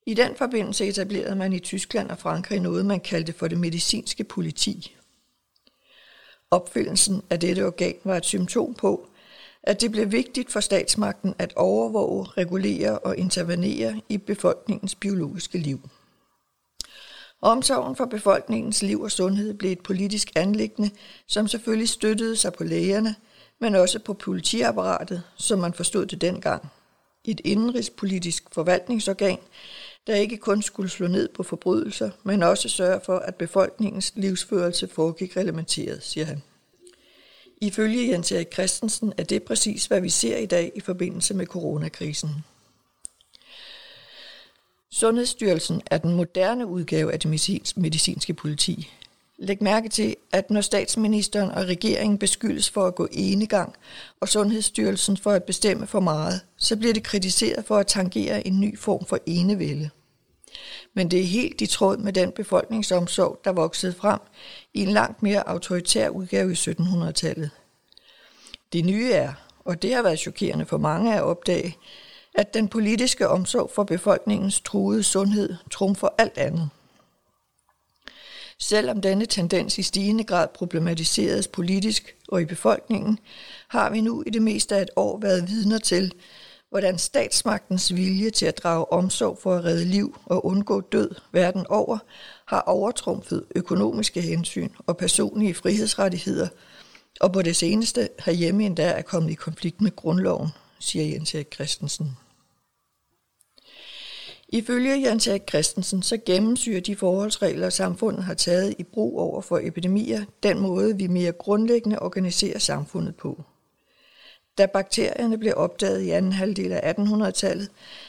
I 0.07 0.15
den 0.15 0.37
forbindelse 0.37 0.87
etablerede 0.87 1.37
man 1.37 1.53
i 1.53 1.59
Tyskland 1.59 2.11
og 2.11 2.19
Frankrig 2.19 2.61
noget, 2.61 2.87
man 2.87 3.01
kaldte 3.01 3.33
for 3.33 3.49
det 3.49 3.59
medicinske 3.59 4.25
politi. 4.25 4.97
Opfyldelsen 6.51 7.23
af 7.31 7.41
dette 7.41 7.67
organ 7.67 7.95
var 8.05 8.17
et 8.17 8.25
symptom 8.25 8.75
på, 8.75 9.09
at 9.63 9.81
det 9.81 9.91
blev 9.91 10.13
vigtigt 10.13 10.53
for 10.53 10.61
statsmagten 10.61 11.35
at 11.39 11.53
overvåge, 11.57 12.25
regulere 12.25 12.99
og 12.99 13.17
intervenere 13.17 14.01
i 14.09 14.19
befolkningens 14.19 14.95
biologiske 14.95 15.59
liv. 15.59 15.89
Omsorgen 17.41 17.97
for 17.97 18.05
befolkningens 18.05 18.83
liv 18.83 19.01
og 19.01 19.11
sundhed 19.11 19.55
blev 19.55 19.73
et 19.73 19.81
politisk 19.81 20.33
anlæggende, 20.37 20.91
som 21.27 21.49
selvfølgelig 21.49 21.89
støttede 21.89 22.37
sig 22.37 22.53
på 22.53 22.65
lægerne, 22.65 23.15
men 23.59 23.75
også 23.75 23.99
på 23.99 24.15
politiapparatet, 24.15 25.23
som 25.37 25.59
man 25.59 25.75
forstod 25.75 26.07
det 26.07 26.21
dengang. 26.21 26.69
Et 27.25 27.41
indenrigspolitisk 27.45 28.45
forvaltningsorgan, 28.53 29.39
der 30.07 30.15
ikke 30.15 30.37
kun 30.37 30.63
skulle 30.63 30.89
slå 30.89 31.07
ned 31.09 31.29
på 31.29 31.43
forbrydelser, 31.43 32.11
men 32.25 32.43
også 32.43 32.69
sørge 32.69 33.01
for, 33.05 33.19
at 33.19 33.35
befolkningens 33.35 34.13
livsførelse 34.17 34.89
foregik 34.89 35.37
reglementeret, 35.37 36.03
siger 36.03 36.27
han. 36.27 36.43
Ifølge 37.61 38.09
Jens 38.11 38.33
Erik 38.33 38.53
Christensen 38.53 39.13
er 39.17 39.25
det 39.25 39.43
præcis, 39.43 39.87
hvad 39.87 40.01
vi 40.01 40.09
ser 40.09 40.37
i 40.37 40.47
dag 40.47 40.73
i 40.75 40.81
forbindelse 40.81 41.35
med 41.35 41.47
coronakrisen. 41.47 42.31
Sundhedsstyrelsen 44.91 45.83
er 45.87 45.99
den 45.99 46.15
moderne 46.15 46.67
udgave 46.67 47.13
af 47.13 47.21
det 47.21 47.31
medicinske 47.77 48.35
politi. 48.35 48.91
Læg 49.43 49.63
mærke 49.63 49.89
til, 49.89 50.17
at 50.33 50.51
når 50.51 50.61
statsministeren 50.61 51.51
og 51.51 51.67
regeringen 51.67 52.19
beskyldes 52.19 52.71
for 52.71 52.87
at 52.87 52.95
gå 52.95 53.09
enegang, 53.13 53.75
og 54.21 54.29
Sundhedsstyrelsen 54.29 55.17
for 55.17 55.31
at 55.31 55.45
bestemme 55.45 55.87
for 55.87 56.01
meget, 56.01 56.41
så 56.57 56.77
bliver 56.77 56.95
det 56.95 57.03
kritiseret 57.03 57.65
for 57.65 57.77
at 57.77 57.87
tangere 57.87 58.47
en 58.47 58.61
ny 58.61 58.79
form 58.79 59.07
for 59.07 59.19
enevælde. 59.27 59.91
Men 60.95 61.11
det 61.11 61.21
er 61.21 61.25
helt 61.25 61.61
i 61.61 61.67
tråd 61.67 61.97
med 61.97 62.13
den 62.13 62.33
befolkningsomsorg, 62.33 63.41
der 63.45 63.53
voksede 63.53 63.93
frem 63.93 64.21
i 64.75 64.83
en 64.83 64.89
langt 64.89 65.23
mere 65.23 65.49
autoritær 65.49 66.09
udgave 66.09 66.53
i 66.53 66.55
1700-tallet. 66.55 67.51
Det 68.73 68.85
nye 68.85 69.13
er, 69.13 69.33
og 69.65 69.83
det 69.83 69.95
har 69.95 70.03
været 70.03 70.19
chokerende 70.19 70.67
for 70.67 70.79
mange 70.79 71.15
at 71.15 71.23
opdage, 71.23 71.77
at 72.35 72.55
den 72.55 72.69
politiske 72.69 73.29
omsorg 73.29 73.71
for 73.75 73.85
befolkningens 73.85 74.61
truede 74.61 75.03
sundhed 75.03 75.55
trumfer 75.71 76.09
alt 76.19 76.39
andet. 76.39 76.71
Selvom 78.63 79.01
denne 79.01 79.27
tendens 79.27 79.79
i 79.79 79.83
stigende 79.83 80.25
grad 80.25 80.49
problematiseres 80.55 81.49
politisk 81.49 82.17
og 82.29 82.43
i 82.43 82.45
befolkningen, 82.45 83.19
har 83.69 83.91
vi 83.91 84.01
nu 84.01 84.23
i 84.27 84.31
det 84.31 84.43
meste 84.43 84.77
af 84.77 84.83
et 84.83 84.91
år 84.97 85.19
været 85.19 85.49
vidner 85.49 85.79
til, 85.79 86.13
hvordan 86.71 86.99
statsmagtens 86.99 87.95
vilje 87.95 88.31
til 88.31 88.47
at 88.47 88.59
drage 88.59 88.93
omsorg 88.93 89.39
for 89.43 89.55
at 89.55 89.65
redde 89.65 89.85
liv 89.85 90.19
og 90.25 90.47
undgå 90.47 90.81
død 90.81 91.11
verden 91.33 91.67
over 91.69 91.99
har 92.45 92.61
overtrumfet 92.61 93.45
økonomiske 93.55 94.21
hensyn 94.21 94.71
og 94.87 94.97
personlige 94.97 95.55
frihedsrettigheder, 95.55 96.49
og 97.21 97.33
på 97.33 97.43
det 97.43 97.57
seneste 97.57 98.09
har 98.19 98.33
hjemme 98.33 98.67
endda 98.67 98.87
er 98.91 99.03
kommet 99.03 99.31
i 99.31 99.35
konflikt 99.35 99.81
med 99.81 99.97
grundloven, 99.97 100.49
siger 100.79 101.05
Jens 101.05 101.35
Erik 101.35 101.55
Christensen. 101.55 102.17
Ifølge 104.55 105.09
Jens 105.09 105.27
Erik 105.27 105.43
Christensen, 105.49 106.03
så 106.03 106.19
gennemsyrer 106.27 106.81
de 106.81 106.97
forholdsregler, 106.97 107.71
samfundet 107.71 108.25
har 108.25 108.35
taget 108.35 108.75
i 108.79 108.83
brug 108.83 109.19
over 109.19 109.41
for 109.41 109.61
epidemier, 109.63 110.25
den 110.43 110.59
måde, 110.59 110.97
vi 110.97 111.07
mere 111.07 111.33
grundlæggende 111.33 111.99
organiserer 111.99 112.59
samfundet 112.59 113.17
på. 113.17 113.43
Da 114.59 114.67
bakterierne 114.67 115.39
blev 115.39 115.53
opdaget 115.57 116.01
i 116.01 116.11
anden 116.11 116.33
halvdel 116.33 116.73
af 116.73 116.93
1800-tallet, 116.93 117.69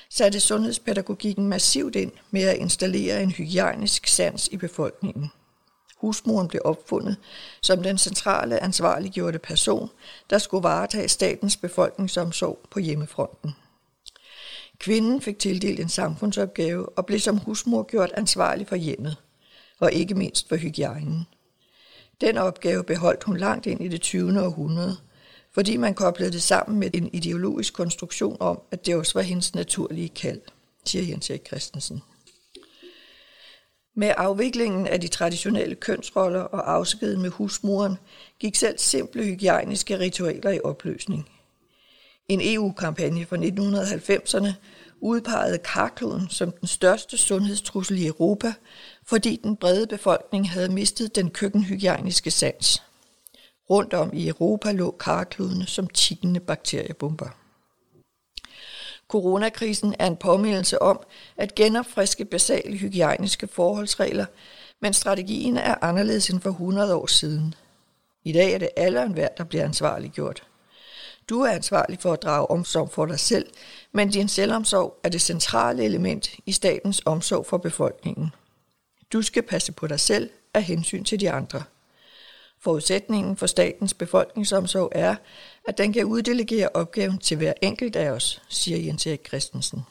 satte 0.09 0.39
sundhedspædagogikken 0.39 1.47
massivt 1.47 1.95
ind 1.95 2.11
med 2.31 2.41
at 2.41 2.57
installere 2.57 3.23
en 3.23 3.31
hygiejnisk 3.31 4.07
sans 4.07 4.47
i 4.47 4.57
befolkningen. 4.57 5.31
Husmoren 5.97 6.47
blev 6.47 6.61
opfundet 6.65 7.17
som 7.61 7.83
den 7.83 7.97
centrale 7.97 8.63
ansvarliggjorte 8.63 9.39
person, 9.39 9.89
der 10.29 10.37
skulle 10.37 10.63
varetage 10.63 11.07
statens 11.07 11.57
befolkningsomsorg 11.57 12.59
på 12.71 12.79
hjemmefronten. 12.79 13.55
Kvinden 14.79 15.21
fik 15.21 15.39
tildelt 15.39 15.79
en 15.79 15.89
samfundsopgave 15.89 16.89
og 16.89 17.05
blev 17.05 17.19
som 17.19 17.37
husmor 17.37 17.83
gjort 17.83 18.11
ansvarlig 18.17 18.67
for 18.67 18.75
hjemmet, 18.75 19.17
og 19.79 19.91
ikke 19.93 20.15
mindst 20.15 20.49
for 20.49 20.55
hygiejnen. 20.55 21.27
Den 22.21 22.37
opgave 22.37 22.83
beholdt 22.83 23.23
hun 23.23 23.37
langt 23.37 23.65
ind 23.65 23.81
i 23.81 23.87
det 23.87 24.01
20. 24.01 24.41
århundrede, 24.41 24.97
fordi 25.53 25.77
man 25.77 25.93
koblede 25.93 26.31
det 26.31 26.43
sammen 26.43 26.79
med 26.79 26.89
en 26.93 27.09
ideologisk 27.13 27.73
konstruktion 27.73 28.37
om, 28.39 28.61
at 28.71 28.85
det 28.85 28.95
også 28.95 29.13
var 29.13 29.21
hendes 29.21 29.55
naturlige 29.55 30.09
kald, 30.09 30.41
siger 30.85 31.03
Jens 31.03 31.29
Erik 31.29 31.47
Christensen. 31.47 32.01
Med 33.95 34.13
afviklingen 34.17 34.87
af 34.87 35.01
de 35.01 35.07
traditionelle 35.07 35.75
kønsroller 35.75 36.41
og 36.41 36.73
afskeden 36.73 37.21
med 37.21 37.29
husmoren 37.29 37.97
gik 38.39 38.55
selv 38.55 38.77
simple 38.77 39.23
hygiejniske 39.23 39.99
ritualer 39.99 40.51
i 40.51 40.59
opløsning. 40.63 41.29
En 42.27 42.39
EU-kampagne 42.43 43.25
fra 43.25 43.37
1990'erne 43.37 44.53
udpegede 45.01 45.57
karkloden 45.57 46.29
som 46.29 46.51
den 46.51 46.67
største 46.67 47.17
sundhedstrussel 47.17 47.97
i 47.97 48.07
Europa, 48.07 48.53
fordi 49.05 49.39
den 49.43 49.57
brede 49.57 49.87
befolkning 49.87 50.49
havde 50.49 50.69
mistet 50.69 51.15
den 51.15 51.29
køkkenhygiejniske 51.29 52.31
sans. 52.31 52.83
Rundt 53.69 53.93
om 53.93 54.13
i 54.13 54.27
Europa 54.27 54.71
lå 54.71 54.91
karklodene 54.91 55.65
som 55.65 55.87
tikkende 55.87 56.39
bakteriebomber. 56.39 57.29
Coronakrisen 59.07 59.95
er 59.99 60.07
en 60.07 60.15
påmindelse 60.15 60.81
om 60.81 60.99
at 61.37 61.55
genopfriske 61.55 62.25
basale 62.25 62.77
hygiejniske 62.77 63.47
forholdsregler, 63.47 64.25
men 64.81 64.93
strategien 64.93 65.57
er 65.57 65.75
anderledes 65.81 66.29
end 66.29 66.41
for 66.41 66.49
100 66.49 66.95
år 66.95 67.07
siden. 67.07 67.55
I 68.23 68.31
dag 68.31 68.53
er 68.53 68.57
det 68.57 68.69
alle 68.77 68.99
og 68.99 69.05
enhver, 69.05 69.27
der 69.37 69.43
bliver 69.43 69.63
ansvarliggjort. 69.63 70.43
Du 71.29 71.41
er 71.41 71.51
ansvarlig 71.51 71.99
for 71.99 72.13
at 72.13 72.23
drage 72.23 72.51
omsorg 72.51 72.91
for 72.91 73.05
dig 73.05 73.19
selv, 73.19 73.45
men 73.91 74.09
din 74.09 74.27
selvomsorg 74.27 74.99
er 75.03 75.09
det 75.09 75.21
centrale 75.21 75.83
element 75.83 76.29
i 76.45 76.51
statens 76.51 77.01
omsorg 77.05 77.45
for 77.45 77.57
befolkningen. 77.57 78.29
Du 79.13 79.21
skal 79.21 79.43
passe 79.43 79.71
på 79.71 79.87
dig 79.87 79.99
selv 79.99 80.29
af 80.53 80.63
hensyn 80.63 81.03
til 81.03 81.19
de 81.19 81.31
andre. 81.31 81.63
Forudsætningen 82.59 83.37
for 83.37 83.45
statens 83.45 83.93
befolkningsomsorg 83.93 84.91
er, 84.95 85.15
at 85.67 85.77
den 85.77 85.93
kan 85.93 86.05
uddelegere 86.05 86.69
opgaven 86.73 87.17
til 87.17 87.37
hver 87.37 87.53
enkelt 87.61 87.95
af 87.95 88.11
os, 88.11 88.41
siger 88.49 88.77
Jens 88.77 89.07
Erik 89.07 89.27
Christensen. 89.27 89.85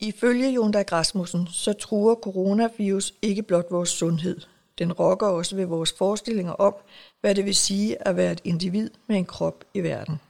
Ifølge 0.00 0.50
Jon 0.50 0.72
Dag 0.72 0.92
Rasmussen, 0.92 1.48
så 1.52 1.72
truer 1.72 2.14
coronavirus 2.14 3.14
ikke 3.22 3.42
blot 3.42 3.66
vores 3.70 3.88
sundhed. 3.88 4.40
Den 4.78 4.92
rokker 4.92 5.26
også 5.26 5.56
ved 5.56 5.64
vores 5.64 5.92
forestillinger 5.92 6.52
om, 6.52 6.74
hvad 7.20 7.34
det 7.34 7.44
vil 7.44 7.54
sige 7.54 8.08
at 8.08 8.16
være 8.16 8.32
et 8.32 8.40
individ 8.44 8.90
med 9.06 9.16
en 9.16 9.24
krop 9.24 9.64
i 9.74 9.80
verden. 9.80 10.20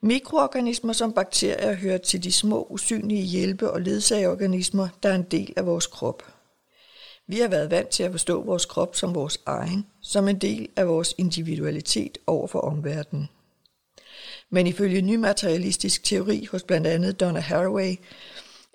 Mikroorganismer 0.00 0.92
som 0.92 1.12
bakterier 1.12 1.74
hører 1.74 1.98
til 1.98 2.24
de 2.24 2.32
små, 2.32 2.66
usynlige 2.70 3.22
hjælpe- 3.22 3.70
og 3.70 3.80
ledsageorganismer, 3.80 4.88
der 5.02 5.08
er 5.08 5.14
en 5.14 5.22
del 5.30 5.52
af 5.56 5.66
vores 5.66 5.86
krop. 5.86 6.22
Vi 7.26 7.38
har 7.38 7.48
været 7.48 7.70
vant 7.70 7.88
til 7.88 8.02
at 8.02 8.10
forstå 8.10 8.42
vores 8.42 8.66
krop 8.66 8.96
som 8.96 9.14
vores 9.14 9.40
egen, 9.46 9.86
som 10.00 10.28
en 10.28 10.38
del 10.38 10.68
af 10.76 10.88
vores 10.88 11.14
individualitet 11.18 12.18
over 12.26 12.46
for 12.46 12.58
omverdenen. 12.58 13.28
Men 14.50 14.66
ifølge 14.66 15.02
nymaterialistisk 15.02 16.04
teori 16.04 16.44
hos 16.44 16.62
blandt 16.62 16.86
andet 16.86 17.20
Donna 17.20 17.40
Haraway, 17.40 17.94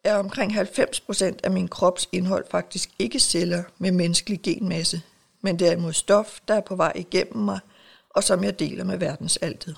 er 0.04 0.16
omkring 0.16 0.52
90% 0.52 1.38
af 1.44 1.52
min 1.52 1.68
krops 1.68 2.10
indhold 2.12 2.46
faktisk 2.52 2.90
ikke 3.00 3.20
celler 3.20 3.64
med 3.78 3.92
menneskelig 3.92 4.42
genmasse, 4.42 5.02
men 5.42 5.60
derimod 5.60 5.94
stof, 5.94 6.40
der 6.48 6.54
er 6.54 6.62
på 6.62 6.76
vej 6.76 6.94
igennem 6.96 7.46
mig, 7.46 7.60
og 8.10 8.24
som 8.24 8.44
jeg 8.44 8.60
deler 8.60 8.84
med 8.84 8.98
verdens 8.98 9.38
altet. 9.38 9.78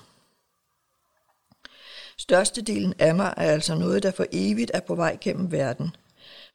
Størstedelen 2.18 2.94
af 2.98 3.14
mig 3.14 3.34
er 3.36 3.52
altså 3.52 3.74
noget, 3.74 4.02
der 4.02 4.10
for 4.10 4.26
evigt 4.32 4.70
er 4.74 4.80
på 4.80 4.94
vej 4.94 5.18
gennem 5.20 5.52
verden. 5.52 5.96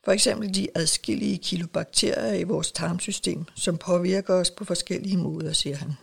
For 0.04 0.12
eksempel 0.12 0.56
de 0.56 0.68
adskillige 0.76 1.38
kilo 1.38 1.68
bakterier 1.68 2.34
i 2.34 2.44
vores 2.44 2.72
tarmsystem, 2.72 3.46
som 3.56 3.78
påvirker 3.78 4.34
os 4.34 4.52
på 4.52 4.66
forskellige 4.66 5.18
måder, 5.18 5.54
siger 5.54 5.76
han. 5.76 5.94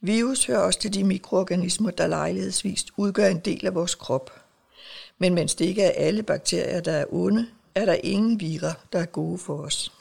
Virus 0.00 0.46
hører 0.46 0.58
også 0.58 0.80
til 0.80 0.94
de 0.94 1.04
mikroorganismer, 1.04 1.90
der 1.90 2.06
lejlighedsvist 2.06 2.88
udgør 2.96 3.28
en 3.28 3.40
del 3.40 3.66
af 3.66 3.74
vores 3.74 3.94
krop. 3.94 4.47
Men 5.18 5.34
mens 5.34 5.54
det 5.54 5.64
ikke 5.64 5.82
er 5.82 6.06
alle 6.06 6.22
bakterier, 6.22 6.80
der 6.80 6.92
er 6.92 7.04
onde, 7.10 7.46
er 7.74 7.84
der 7.84 7.96
ingen 8.02 8.40
virer, 8.40 8.72
der 8.92 8.98
er 8.98 9.06
gode 9.06 9.38
for 9.38 9.58
os. 9.58 9.92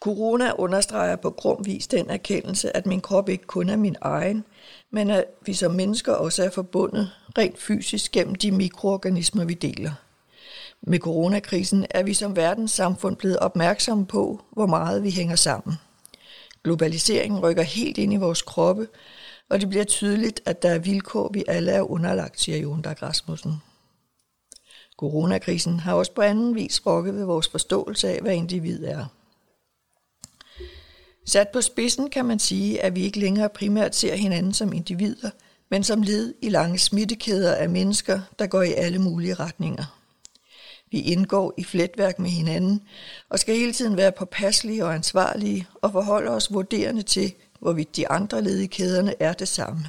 Corona 0.00 0.52
understreger 0.58 1.16
på 1.16 1.30
grum 1.30 1.66
vis 1.66 1.86
den 1.86 2.10
erkendelse, 2.10 2.76
at 2.76 2.86
min 2.86 3.00
krop 3.00 3.28
ikke 3.28 3.46
kun 3.46 3.68
er 3.68 3.76
min 3.76 3.96
egen, 4.00 4.44
men 4.90 5.10
at 5.10 5.24
vi 5.46 5.54
som 5.54 5.72
mennesker 5.72 6.12
også 6.12 6.44
er 6.44 6.50
forbundet 6.50 7.10
rent 7.38 7.58
fysisk 7.58 8.12
gennem 8.12 8.34
de 8.34 8.52
mikroorganismer, 8.52 9.44
vi 9.44 9.54
deler. 9.54 9.92
Med 10.82 10.98
coronakrisen 10.98 11.86
er 11.90 12.02
vi 12.02 12.14
som 12.14 12.36
verdenssamfund 12.36 13.16
blevet 13.16 13.38
opmærksomme 13.38 14.06
på, 14.06 14.40
hvor 14.50 14.66
meget 14.66 15.02
vi 15.02 15.10
hænger 15.10 15.36
sammen. 15.36 15.76
Globaliseringen 16.64 17.40
rykker 17.40 17.62
helt 17.62 17.98
ind 17.98 18.12
i 18.12 18.16
vores 18.16 18.42
kroppe, 18.42 18.88
og 19.50 19.60
det 19.60 19.68
bliver 19.68 19.84
tydeligt, 19.84 20.40
at 20.44 20.62
der 20.62 20.70
er 20.70 20.78
vilkår, 20.78 21.30
vi 21.32 21.44
alle 21.48 21.72
er 21.72 21.82
underlagt, 21.90 22.40
siger 22.40 22.58
Jon 22.58 22.82
Dag 22.82 23.02
Rasmussen. 23.02 23.62
Coronakrisen 24.96 25.80
har 25.80 25.94
også 25.94 26.12
på 26.12 26.22
anden 26.22 26.54
vis 26.54 26.86
rokket 26.86 27.14
ved 27.14 27.24
vores 27.24 27.48
forståelse 27.48 28.08
af, 28.08 28.20
hvad 28.20 28.34
individ 28.34 28.84
er. 28.84 29.06
Sat 31.26 31.48
på 31.48 31.60
spidsen 31.60 32.10
kan 32.10 32.24
man 32.24 32.38
sige, 32.38 32.82
at 32.82 32.94
vi 32.94 33.02
ikke 33.02 33.18
længere 33.18 33.48
primært 33.48 33.96
ser 33.96 34.16
hinanden 34.16 34.54
som 34.54 34.72
individer, 34.72 35.30
men 35.70 35.84
som 35.84 36.02
led 36.02 36.34
i 36.42 36.48
lange 36.48 36.78
smittekæder 36.78 37.54
af 37.54 37.68
mennesker, 37.68 38.20
der 38.38 38.46
går 38.46 38.62
i 38.62 38.72
alle 38.72 38.98
mulige 38.98 39.34
retninger. 39.34 39.84
Vi 40.90 41.00
indgår 41.00 41.54
i 41.58 41.64
fletværk 41.64 42.18
med 42.18 42.30
hinanden 42.30 42.82
og 43.28 43.38
skal 43.38 43.56
hele 43.56 43.72
tiden 43.72 43.96
være 43.96 44.12
påpasselige 44.12 44.84
og 44.84 44.94
ansvarlige 44.94 45.66
og 45.74 45.92
forholde 45.92 46.30
os 46.30 46.52
vurderende 46.52 47.02
til, 47.02 47.32
hvorvidt 47.60 47.96
de 47.96 48.08
andre 48.08 48.42
led 48.42 48.58
i 48.58 48.66
kæderne 48.66 49.14
er 49.22 49.32
det 49.32 49.48
samme. 49.48 49.80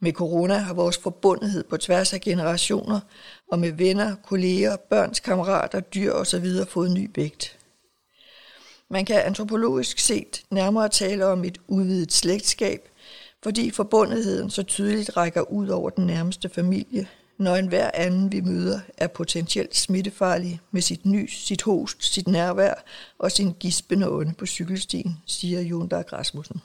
Med 0.00 0.12
corona 0.12 0.54
har 0.54 0.74
vores 0.74 0.98
forbundethed 0.98 1.64
på 1.64 1.76
tværs 1.76 2.12
af 2.12 2.20
generationer 2.20 3.00
og 3.52 3.58
med 3.58 3.72
venner, 3.72 4.16
kolleger, 4.24 4.76
børns 4.76 5.20
kammerater, 5.20 5.80
dyr 5.80 6.12
osv. 6.12 6.46
fået 6.68 6.90
ny 6.90 7.10
vægt. 7.14 7.58
Man 8.88 9.04
kan 9.04 9.22
antropologisk 9.22 9.98
set 9.98 10.42
nærmere 10.50 10.88
tale 10.88 11.26
om 11.26 11.44
et 11.44 11.58
udvidet 11.68 12.12
slægtskab, 12.12 12.88
fordi 13.42 13.70
forbundetheden 13.70 14.50
så 14.50 14.62
tydeligt 14.62 15.16
rækker 15.16 15.52
ud 15.52 15.68
over 15.68 15.90
den 15.90 16.06
nærmeste 16.06 16.48
familie, 16.48 17.08
når 17.40 17.56
enhver 17.56 17.90
anden 17.94 18.32
vi 18.32 18.40
møder 18.40 18.80
er 18.96 19.06
potentielt 19.06 19.76
smittefarlig 19.76 20.60
med 20.70 20.82
sit 20.82 21.06
nys, 21.06 21.46
sit 21.46 21.62
host, 21.62 22.04
sit 22.04 22.28
nærvær 22.28 22.74
og 23.18 23.32
sin 23.32 23.52
gispende 23.60 24.08
ånde 24.08 24.34
på 24.34 24.46
cykelstien, 24.46 25.16
siger 25.26 25.60
Jon 25.60 25.88
Dag 25.88 26.12
Rasmussen. 26.12 26.60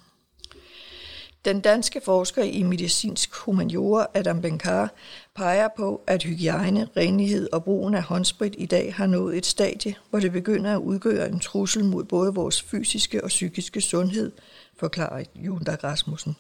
Den 1.46 1.62
danske 1.62 2.02
forsker 2.06 2.44
i 2.44 2.64
medicinsk 2.64 3.36
humaniora 3.36 4.08
Adam 4.14 4.42
Benkar 4.42 4.94
peger 5.36 5.68
på, 5.78 6.02
at 6.08 6.24
hygiejne, 6.24 6.88
renlighed 6.98 7.50
og 7.54 7.64
brugen 7.64 7.96
af 7.96 8.04
håndsprit 8.04 8.56
i 8.58 8.66
dag 8.66 8.94
har 8.94 9.08
nået 9.08 9.38
et 9.38 9.46
stadie, 9.46 9.96
hvor 10.10 10.20
det 10.20 10.32
begynder 10.32 10.76
at 10.76 10.82
udgøre 10.82 11.30
en 11.30 11.40
trussel 11.40 11.86
mod 11.86 12.04
både 12.04 12.34
vores 12.34 12.62
fysiske 12.62 13.24
og 13.24 13.28
psykiske 13.28 13.82
sundhed, 13.82 14.32
forklarer 14.80 15.24
Jon 15.36 15.64
Dag 15.64 15.84
Rasmussen. 15.84 16.36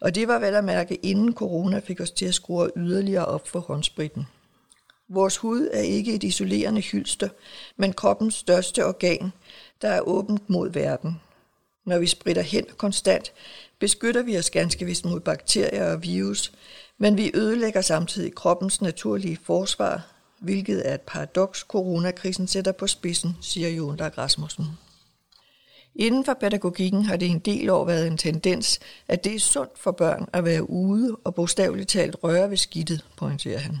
Og 0.00 0.14
det 0.14 0.28
var 0.28 0.38
vel 0.38 0.54
at 0.54 0.64
mærke, 0.64 0.94
inden 0.94 1.34
corona 1.34 1.78
fik 1.78 2.00
os 2.00 2.10
til 2.10 2.26
at 2.26 2.34
skrue 2.34 2.70
yderligere 2.76 3.24
op 3.24 3.48
for 3.48 3.60
håndspritten. 3.60 4.26
Vores 5.08 5.36
hud 5.36 5.68
er 5.72 5.80
ikke 5.80 6.14
et 6.14 6.24
isolerende 6.24 6.80
hylster, 6.80 7.28
men 7.76 7.92
kroppens 7.92 8.34
største 8.34 8.86
organ, 8.86 9.32
der 9.82 9.88
er 9.88 10.00
åbent 10.00 10.50
mod 10.50 10.70
verden. 10.70 11.20
Når 11.84 11.98
vi 11.98 12.06
spritter 12.06 12.42
hen 12.42 12.66
konstant, 12.76 13.32
beskytter 13.78 14.22
vi 14.22 14.38
os 14.38 14.50
ganske 14.50 14.84
vist 14.84 15.04
mod 15.04 15.20
bakterier 15.20 15.92
og 15.92 16.02
virus, 16.02 16.52
men 16.98 17.16
vi 17.16 17.30
ødelægger 17.34 17.80
samtidig 17.80 18.34
kroppens 18.34 18.80
naturlige 18.80 19.38
forsvar, 19.44 20.06
hvilket 20.38 20.88
er 20.88 20.94
et 20.94 21.00
paradoks, 21.00 21.58
coronakrisen 21.58 22.46
sætter 22.46 22.72
på 22.72 22.86
spidsen, 22.86 23.36
siger 23.40 23.68
Jon 23.68 23.96
Dag 23.96 24.18
Rasmussen. 24.18 24.66
Inden 25.94 26.24
for 26.24 26.34
pædagogikken 26.34 27.04
har 27.04 27.16
det 27.16 27.30
en 27.30 27.38
del 27.38 27.70
år 27.70 27.84
været 27.84 28.06
en 28.06 28.16
tendens, 28.16 28.80
at 29.08 29.24
det 29.24 29.34
er 29.34 29.38
sundt 29.38 29.78
for 29.78 29.90
børn 29.90 30.28
at 30.32 30.44
være 30.44 30.70
ude 30.70 31.16
og 31.24 31.34
bogstaveligt 31.34 31.88
talt 31.88 32.16
røre 32.22 32.50
ved 32.50 32.56
skidtet, 32.56 33.04
pointerer 33.16 33.58
han. 33.58 33.78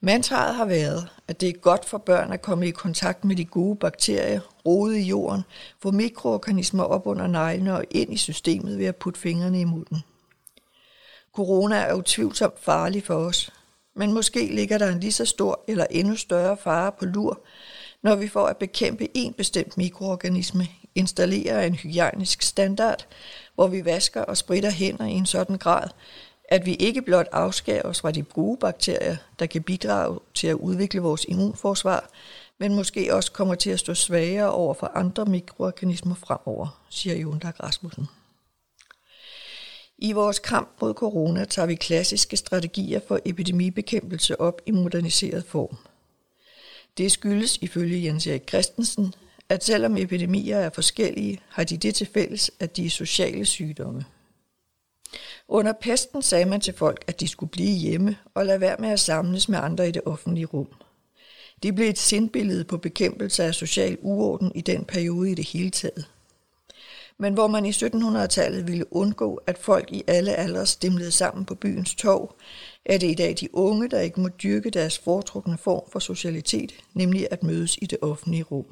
Mantraet 0.00 0.54
har 0.54 0.64
været, 0.64 1.08
at 1.28 1.40
det 1.40 1.48
er 1.48 1.52
godt 1.52 1.84
for 1.84 1.98
børn 1.98 2.32
at 2.32 2.42
komme 2.42 2.68
i 2.68 2.70
kontakt 2.70 3.24
med 3.24 3.36
de 3.36 3.44
gode 3.44 3.76
bakterier, 3.76 4.40
rode 4.66 5.00
i 5.00 5.02
jorden, 5.02 5.42
få 5.82 5.90
mikroorganismer 5.90 6.84
op 6.84 7.06
under 7.06 7.26
neglene 7.26 7.76
og 7.76 7.84
ind 7.90 8.12
i 8.12 8.16
systemet 8.16 8.78
ved 8.78 8.86
at 8.86 8.96
putte 8.96 9.20
fingrene 9.20 9.60
i 9.60 9.64
munden. 9.64 10.02
Corona 11.34 11.76
er 11.76 11.94
utvivlsomt 11.94 12.60
farlig 12.60 13.04
for 13.04 13.14
os, 13.14 13.50
men 13.94 14.12
måske 14.12 14.54
ligger 14.54 14.78
der 14.78 14.88
en 14.88 15.00
lige 15.00 15.12
så 15.12 15.24
stor 15.24 15.64
eller 15.68 15.86
endnu 15.90 16.16
større 16.16 16.56
fare 16.56 16.92
på 16.92 17.04
lur, 17.04 17.40
når 18.02 18.14
vi 18.14 18.28
får 18.28 18.46
at 18.46 18.56
bekæmpe 18.56 19.08
en 19.16 19.32
bestemt 19.32 19.76
mikroorganisme, 19.76 20.68
installerer 20.94 21.62
en 21.62 21.74
hygiejnisk 21.74 22.42
standard, 22.42 23.06
hvor 23.54 23.66
vi 23.66 23.84
vasker 23.84 24.22
og 24.22 24.36
spritter 24.36 24.70
hænder 24.70 25.06
i 25.06 25.12
en 25.12 25.26
sådan 25.26 25.58
grad, 25.58 25.88
at 26.48 26.66
vi 26.66 26.74
ikke 26.74 27.02
blot 27.02 27.26
afskærer 27.32 27.82
os 27.82 28.00
fra 28.00 28.10
de 28.10 28.22
gode 28.22 28.56
bakterier, 28.56 29.16
der 29.38 29.46
kan 29.46 29.62
bidrage 29.62 30.18
til 30.34 30.46
at 30.46 30.54
udvikle 30.54 31.00
vores 31.00 31.24
immunforsvar, 31.28 32.10
men 32.58 32.74
måske 32.74 33.14
også 33.14 33.32
kommer 33.32 33.54
til 33.54 33.70
at 33.70 33.78
stå 33.78 33.94
svagere 33.94 34.52
over 34.52 34.74
for 34.74 34.90
andre 34.94 35.24
mikroorganismer 35.24 36.14
fremover, 36.14 36.82
siger 36.90 37.16
Jon 37.16 37.38
Dag 37.38 37.52
Rasmussen. 37.62 38.06
I 39.98 40.12
vores 40.12 40.38
kamp 40.38 40.68
mod 40.80 40.94
corona 40.94 41.44
tager 41.44 41.66
vi 41.66 41.74
klassiske 41.74 42.36
strategier 42.36 43.00
for 43.08 43.18
epidemibekæmpelse 43.24 44.40
op 44.40 44.60
i 44.66 44.70
moderniseret 44.70 45.44
form– 45.44 45.76
det 46.98 47.12
skyldes 47.12 47.56
ifølge 47.56 48.04
Jens 48.04 48.26
Erik 48.26 48.48
Christensen, 48.48 49.14
at 49.48 49.64
selvom 49.64 49.96
epidemier 49.96 50.56
er 50.56 50.70
forskellige, 50.70 51.40
har 51.48 51.64
de 51.64 51.76
det 51.76 51.94
til 51.94 52.08
fælles, 52.14 52.50
at 52.60 52.76
de 52.76 52.86
er 52.86 52.90
sociale 52.90 53.44
sygdomme. 53.44 54.04
Under 55.48 55.72
pesten 55.80 56.22
sagde 56.22 56.44
man 56.44 56.60
til 56.60 56.74
folk, 56.74 57.04
at 57.06 57.20
de 57.20 57.28
skulle 57.28 57.50
blive 57.50 57.78
hjemme 57.78 58.16
og 58.34 58.46
lade 58.46 58.60
være 58.60 58.76
med 58.78 58.88
at 58.88 59.00
samles 59.00 59.48
med 59.48 59.58
andre 59.58 59.88
i 59.88 59.92
det 59.92 60.02
offentlige 60.06 60.46
rum. 60.46 60.68
Det 61.62 61.74
blev 61.74 61.88
et 61.88 61.98
sindbillede 61.98 62.64
på 62.64 62.78
bekæmpelse 62.78 63.44
af 63.44 63.54
social 63.54 63.98
uorden 64.00 64.52
i 64.54 64.60
den 64.60 64.84
periode 64.84 65.30
i 65.30 65.34
det 65.34 65.48
hele 65.48 65.70
taget. 65.70 66.08
Men 67.22 67.34
hvor 67.34 67.46
man 67.46 67.64
i 67.64 67.70
1700-tallet 67.70 68.68
ville 68.68 68.92
undgå, 68.92 69.40
at 69.46 69.58
folk 69.58 69.92
i 69.92 70.04
alle 70.06 70.34
aldre 70.34 70.66
stemlede 70.66 71.10
sammen 71.10 71.44
på 71.44 71.54
byens 71.54 71.94
torv, 71.94 72.34
er 72.84 72.98
det 72.98 73.10
i 73.10 73.14
dag 73.14 73.36
de 73.40 73.54
unge, 73.54 73.88
der 73.88 74.00
ikke 74.00 74.20
må 74.20 74.28
dyrke 74.28 74.70
deres 74.70 74.98
foretrukne 74.98 75.58
form 75.58 75.90
for 75.92 75.98
socialitet, 75.98 76.72
nemlig 76.94 77.28
at 77.30 77.42
mødes 77.42 77.78
i 77.82 77.86
det 77.86 77.98
offentlige 78.02 78.42
rum. 78.42 78.66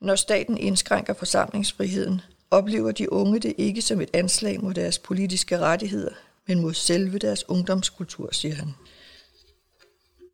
Når 0.00 0.14
staten 0.14 0.58
indskrænker 0.58 1.14
forsamlingsfriheden, 1.14 2.20
oplever 2.50 2.92
de 2.92 3.12
unge 3.12 3.40
det 3.40 3.54
ikke 3.58 3.82
som 3.82 4.00
et 4.00 4.10
anslag 4.12 4.60
mod 4.60 4.74
deres 4.74 4.98
politiske 4.98 5.58
rettigheder, 5.58 6.12
men 6.48 6.60
mod 6.60 6.74
selve 6.74 7.18
deres 7.18 7.48
ungdomskultur, 7.48 8.28
siger 8.32 8.54
han. 8.54 8.74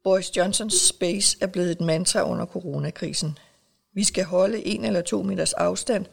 Boris 0.05 0.37
Johnsons 0.37 0.75
space 0.89 1.37
er 1.41 1.47
blevet 1.47 1.71
et 1.71 1.81
mantra 1.81 2.31
under 2.31 2.47
coronakrisen. 2.47 3.39
Vi 3.95 4.05
skal 4.05 4.25
holde 4.25 4.67
en 4.67 4.85
eller 4.85 5.01
to 5.01 5.23
meters 5.23 5.53
afstand 5.53 6.07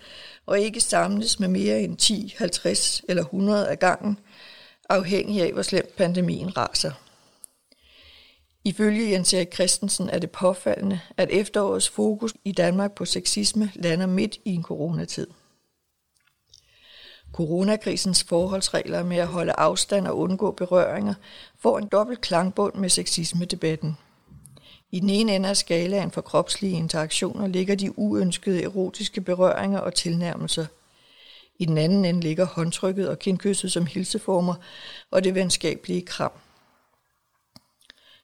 og 0.48 0.60
ikke 0.60 0.82
samles 0.82 1.40
med 1.40 1.48
mere 1.48 1.82
end 1.82 1.98
10, 1.98 2.36
50 2.38 3.02
eller 3.10 3.24
100 3.24 3.70
af 3.70 3.80
gangen, 3.80 4.20
afhængig 4.90 5.42
af, 5.42 5.54
hvor 5.54 5.62
slemt 5.62 5.96
pandemien 5.96 6.58
raser. 6.58 6.92
Ifølge 8.64 9.12
Jens 9.12 9.34
Erik 9.34 9.54
Christensen 9.54 10.10
er 10.10 10.20
det 10.20 10.32
påfaldende, 10.32 11.00
at 11.18 11.30
efterårets 11.32 11.90
fokus 11.90 12.34
i 12.46 12.52
Danmark 12.52 12.92
på 12.92 13.06
sexisme 13.06 13.72
lander 13.76 14.06
midt 14.06 14.38
i 14.46 14.54
en 14.54 14.64
coronatid. 14.64 15.28
Coronakrisens 17.34 18.24
forholdsregler 18.24 19.04
med 19.04 19.18
at 19.18 19.28
holde 19.28 19.54
afstand 19.54 20.08
og 20.08 20.18
undgå 20.18 20.52
berøringer 20.52 21.14
får 21.60 21.80
en 21.80 21.88
dobbelt 21.88 22.22
klangbund 22.22 22.76
med 22.76 22.90
sexisme-debatten. 22.90 23.98
I 24.92 25.00
den 25.00 25.10
ene 25.10 25.36
ende 25.36 25.50
af 25.50 25.58
skalaen 25.58 26.12
for 26.12 26.22
kropslige 26.22 26.78
interaktioner 26.78 27.48
ligger 27.48 27.76
de 27.76 28.00
uønskede 28.00 28.64
erotiske 28.64 29.22
berøringer 29.22 29.80
og 29.80 29.94
tilnærmelser– 29.94 30.66
i 31.60 31.66
den 31.66 31.78
anden 31.78 32.06
ende 32.06 32.22
ligger 32.22 32.46
håndtrykket 32.46 33.10
og 33.10 33.20
kindkysset 33.20 33.72
som 33.72 33.86
hilseformer 33.86 34.56
og 35.12 35.24
det 35.24 35.36
venskabelige 35.36 36.02
kram. 36.02 36.32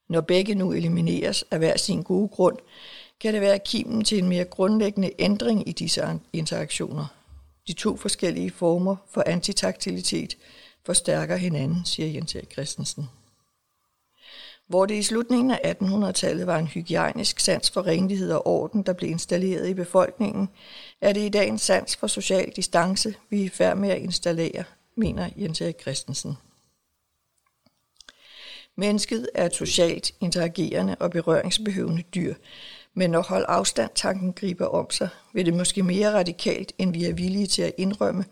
Når 0.07 0.21
begge 0.21 0.55
nu 0.55 0.71
elimineres 0.71 1.43
af 1.51 1.57
hver 1.57 1.77
sin 1.77 2.03
gode 2.03 2.27
grund, 2.27 2.57
kan 3.19 3.33
det 3.33 3.41
være 3.41 3.59
kimen 3.59 4.03
til 4.03 4.17
en 4.17 4.29
mere 4.29 4.45
grundlæggende 4.45 5.11
ændring 5.19 5.69
i 5.69 5.71
disse 5.71 6.19
interaktioner. 6.33 7.05
De 7.67 7.73
to 7.73 7.97
forskellige 7.97 8.51
former 8.51 8.95
for 9.11 9.23
antitaktilitet 9.25 10.37
forstærker 10.85 11.35
hinanden, 11.35 11.85
siger 11.85 12.09
Jens 12.09 12.35
Erik 12.35 12.51
Christensen. 12.51 13.09
Hvor 14.73 14.85
det 14.85 14.95
i 14.95 15.03
slutningen 15.03 15.51
af 15.51 15.75
1800-tallet 15.81 16.47
var 16.47 16.57
en 16.57 16.67
hygiejnisk 16.67 17.39
sans 17.39 17.71
for 17.71 17.87
renlighed 17.87 18.31
og 18.31 18.47
orden, 18.47 18.83
der 18.83 18.93
blev 18.93 19.09
installeret 19.09 19.69
i 19.69 19.73
befolkningen, 19.73 20.49
er 21.01 21.13
det 21.13 21.21
i 21.21 21.29
dag 21.29 21.47
en 21.47 21.57
sans 21.57 21.95
for 21.95 22.07
social 22.07 22.51
distance, 22.55 23.15
vi 23.29 23.41
er 23.41 23.45
i 23.45 23.49
færd 23.49 23.77
med 23.77 23.89
at 23.89 23.97
installere, 24.01 24.63
mener 24.95 25.29
Jens 25.37 25.61
Erik 25.61 25.81
Christensen. 25.81 26.37
Mennesket 28.75 29.29
er 29.35 29.45
et 29.45 29.55
socialt, 29.55 30.11
interagerende 30.19 30.95
og 30.99 31.11
berøringsbehøvende 31.11 32.03
dyr, 32.15 32.35
men 32.93 33.09
når 33.09 33.21
hold 33.21 33.45
afstand 33.47 33.91
tanken 33.95 34.33
griber 34.33 34.65
om 34.65 34.89
sig, 34.89 35.09
vil 35.33 35.45
det 35.45 35.53
måske 35.53 35.83
mere 35.83 36.13
radikalt, 36.13 36.73
end 36.77 36.93
vi 36.93 37.05
er 37.05 37.13
villige 37.13 37.47
til 37.47 37.61
at 37.61 37.73
indrømme, 37.77 38.25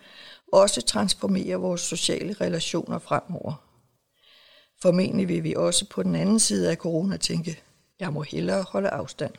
også 0.52 0.82
transformere 0.82 1.56
vores 1.56 1.82
sociale 1.82 2.34
relationer 2.34 3.00
fremover. 3.00 3.71
Formentlig 4.82 5.28
vil 5.28 5.44
vi 5.44 5.54
også 5.58 5.86
på 5.90 6.04
den 6.04 6.16
anden 6.16 6.40
side 6.40 6.72
af 6.72 6.76
corona 6.76 7.18
tænke, 7.18 7.60
jeg 8.00 8.14
må 8.14 8.22
hellere 8.22 8.66
holde 8.70 8.90
afstand. 8.90 9.34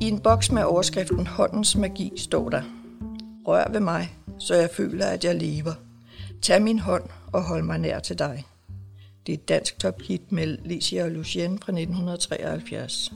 I 0.00 0.08
en 0.08 0.20
boks 0.20 0.52
med 0.52 0.62
overskriften 0.62 1.26
Håndens 1.26 1.76
magi 1.76 2.12
står 2.16 2.48
der, 2.48 2.62
Rør 3.46 3.72
ved 3.72 3.80
mig, 3.80 4.16
så 4.38 4.54
jeg 4.54 4.70
føler, 4.70 5.06
at 5.06 5.24
jeg 5.24 5.34
lever. 5.34 5.72
Tag 6.42 6.62
min 6.62 6.78
hånd 6.78 7.04
og 7.32 7.42
hold 7.42 7.62
mig 7.62 7.78
nær 7.78 7.98
til 7.98 8.18
dig. 8.18 8.44
Det 9.26 9.32
er 9.32 9.36
et 9.36 9.48
dansk 9.48 9.78
tophit 9.78 10.32
med 10.32 10.58
Licia 10.64 11.04
og 11.04 11.10
Lucien 11.10 11.58
fra 11.58 11.72
1973. 11.72 13.12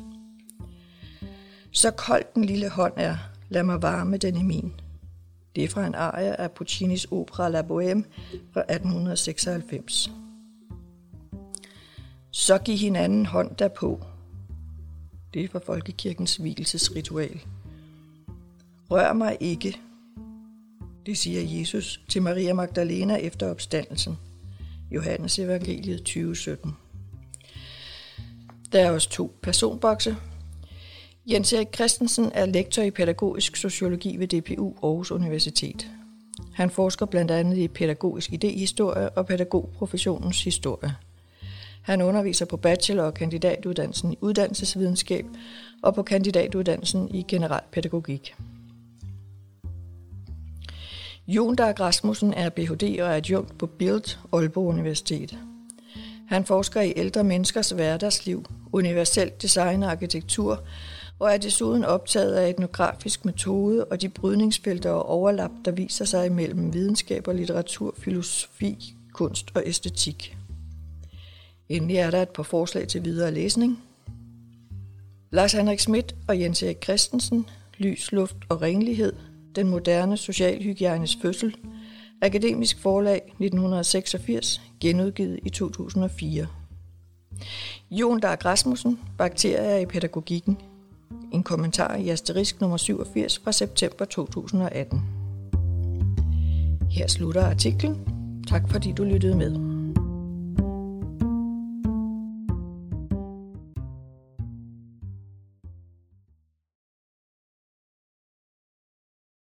Så 1.73 1.91
kold 1.91 2.25
den 2.35 2.45
lille 2.45 2.69
hånd 2.69 2.93
er, 2.97 3.17
lad 3.49 3.63
mig 3.63 3.83
varme 3.83 4.17
den 4.17 4.37
i 4.37 4.43
min. 4.43 4.73
Det 5.57 5.65
er 5.65 5.69
fra 5.69 5.87
en 5.87 5.95
arie 5.95 6.41
af 6.41 6.53
Puccinis 6.53 7.07
opera 7.11 7.49
La 7.49 7.63
Bohème 7.63 8.03
fra 8.53 8.61
1896. 8.61 10.11
Så 12.31 12.59
giv 12.59 12.77
hinanden 12.77 13.27
hånd 13.27 13.57
derpå. 13.57 14.05
Det 15.35 15.45
er 15.45 15.49
fra 15.49 15.61
Folkekirkens 15.67 16.37
hvilesesritual. 16.37 17.41
Rør 18.91 19.13
mig 19.13 19.37
ikke. 19.41 19.81
Det 21.07 21.19
siger 21.19 21.59
Jesus 21.59 22.01
til 22.09 22.23
Maria 22.23 22.55
Magdalena 22.55 23.15
efter 23.15 23.51
opstandelsen. 23.51 24.19
Johannes 24.91 25.39
evangeliet 25.39 25.99
2017. 25.99 26.77
Der 28.73 28.81
er 28.81 28.91
også 28.91 29.11
to 29.11 29.39
personbokse. 29.43 30.17
Jens 31.31 31.53
Erik 31.53 31.75
Christensen 31.75 32.31
er 32.35 32.47
lektor 32.47 32.83
i 32.83 32.91
pædagogisk 32.91 33.57
sociologi 33.57 34.17
ved 34.17 34.29
DPU 34.29 34.75
Aarhus 34.83 35.11
Universitet. 35.11 35.91
Han 36.55 36.71
forsker 36.71 37.07
blandt 37.07 37.31
andet 37.31 37.57
i 37.57 37.69
pædagogisk 37.69 38.33
idehistorie 38.33 39.09
og 39.09 39.27
pædagogprofessionens 39.27 40.45
historie. 40.45 40.97
Han 41.83 42.03
underviser 42.03 42.45
på 42.45 42.57
bachelor- 42.57 43.03
og 43.03 43.15
kandidatuddannelsen 43.15 44.13
i 44.13 44.19
uddannelsesvidenskab 44.21 45.25
og 45.83 45.95
på 45.95 46.03
kandidatuddannelsen 46.03 47.15
i 47.15 47.25
generel 47.29 47.65
pædagogik. 47.73 48.35
Jon 51.27 51.57
Dag 51.57 51.81
Rasmussen 51.81 52.35
er 52.35 52.49
Ph.D. 52.49 53.03
og 53.03 53.17
adjunkt 53.17 53.59
på 53.59 53.67
BILD 53.67 54.19
Aalborg 54.33 54.67
Universitet. 54.67 55.39
Han 56.29 56.45
forsker 56.45 56.81
i 56.81 56.93
ældre 56.97 57.25
menneskers 57.25 57.71
hverdagsliv, 57.71 58.45
universelt 58.73 59.43
design 59.43 59.83
og 59.83 59.91
arkitektur, 59.91 60.65
og 61.19 61.33
er 61.33 61.37
desuden 61.37 61.85
optaget 61.85 62.35
af 62.35 62.51
etnografisk 62.51 63.25
metode 63.25 63.85
og 63.85 64.03
de 64.03 64.09
brydningsfelter 64.09 64.91
og 64.91 65.07
overlap, 65.09 65.51
der 65.65 65.71
viser 65.71 66.05
sig 66.05 66.33
mellem 66.33 66.75
videnskab 66.75 67.29
og 67.29 67.35
litteratur, 67.35 67.95
filosofi, 67.99 68.95
kunst 69.13 69.51
og 69.55 69.63
æstetik. 69.67 70.37
Endelig 71.69 71.97
er 71.97 72.11
der 72.11 72.23
et 72.23 72.29
par 72.29 72.43
forslag 72.43 72.89
til 72.89 73.05
videre 73.05 73.31
læsning. 73.31 73.83
Lars 75.31 75.53
Henrik 75.53 75.81
Schmidt 75.81 76.15
og 76.29 76.41
Jens 76.41 76.63
Erik 76.63 76.85
Christensen, 76.85 77.49
Lys, 77.79 78.13
Luft 78.13 78.37
og 78.49 78.63
Renlighed, 78.63 79.13
Den 79.55 79.69
moderne 79.69 80.17
socialhygiejnes 80.17 81.19
fødsel, 81.23 81.57
Akademisk 82.23 82.79
Forlag 82.79 83.17
1986, 83.17 84.61
genudgivet 84.81 85.39
i 85.43 85.51
2004. 85.51 86.47
Jon 87.91 88.21
Dag 88.21 88.45
Rasmussen, 88.45 89.01
Bakterier 89.19 89.77
i 89.77 89.87
pædagogikken, 89.87 90.59
en 91.33 91.43
kommentar 91.43 91.95
i 91.95 92.09
asterisk 92.09 92.61
nummer 92.61 92.77
87 92.77 93.39
fra 93.45 93.53
september 93.53 94.05
2018. 94.05 95.01
Her 96.91 97.07
slutter 97.07 97.47
artiklen. 97.47 97.97
Tak 98.49 98.63
fordi 98.71 98.93
du 98.93 99.05
lyttede 99.05 99.37
med. 99.37 99.66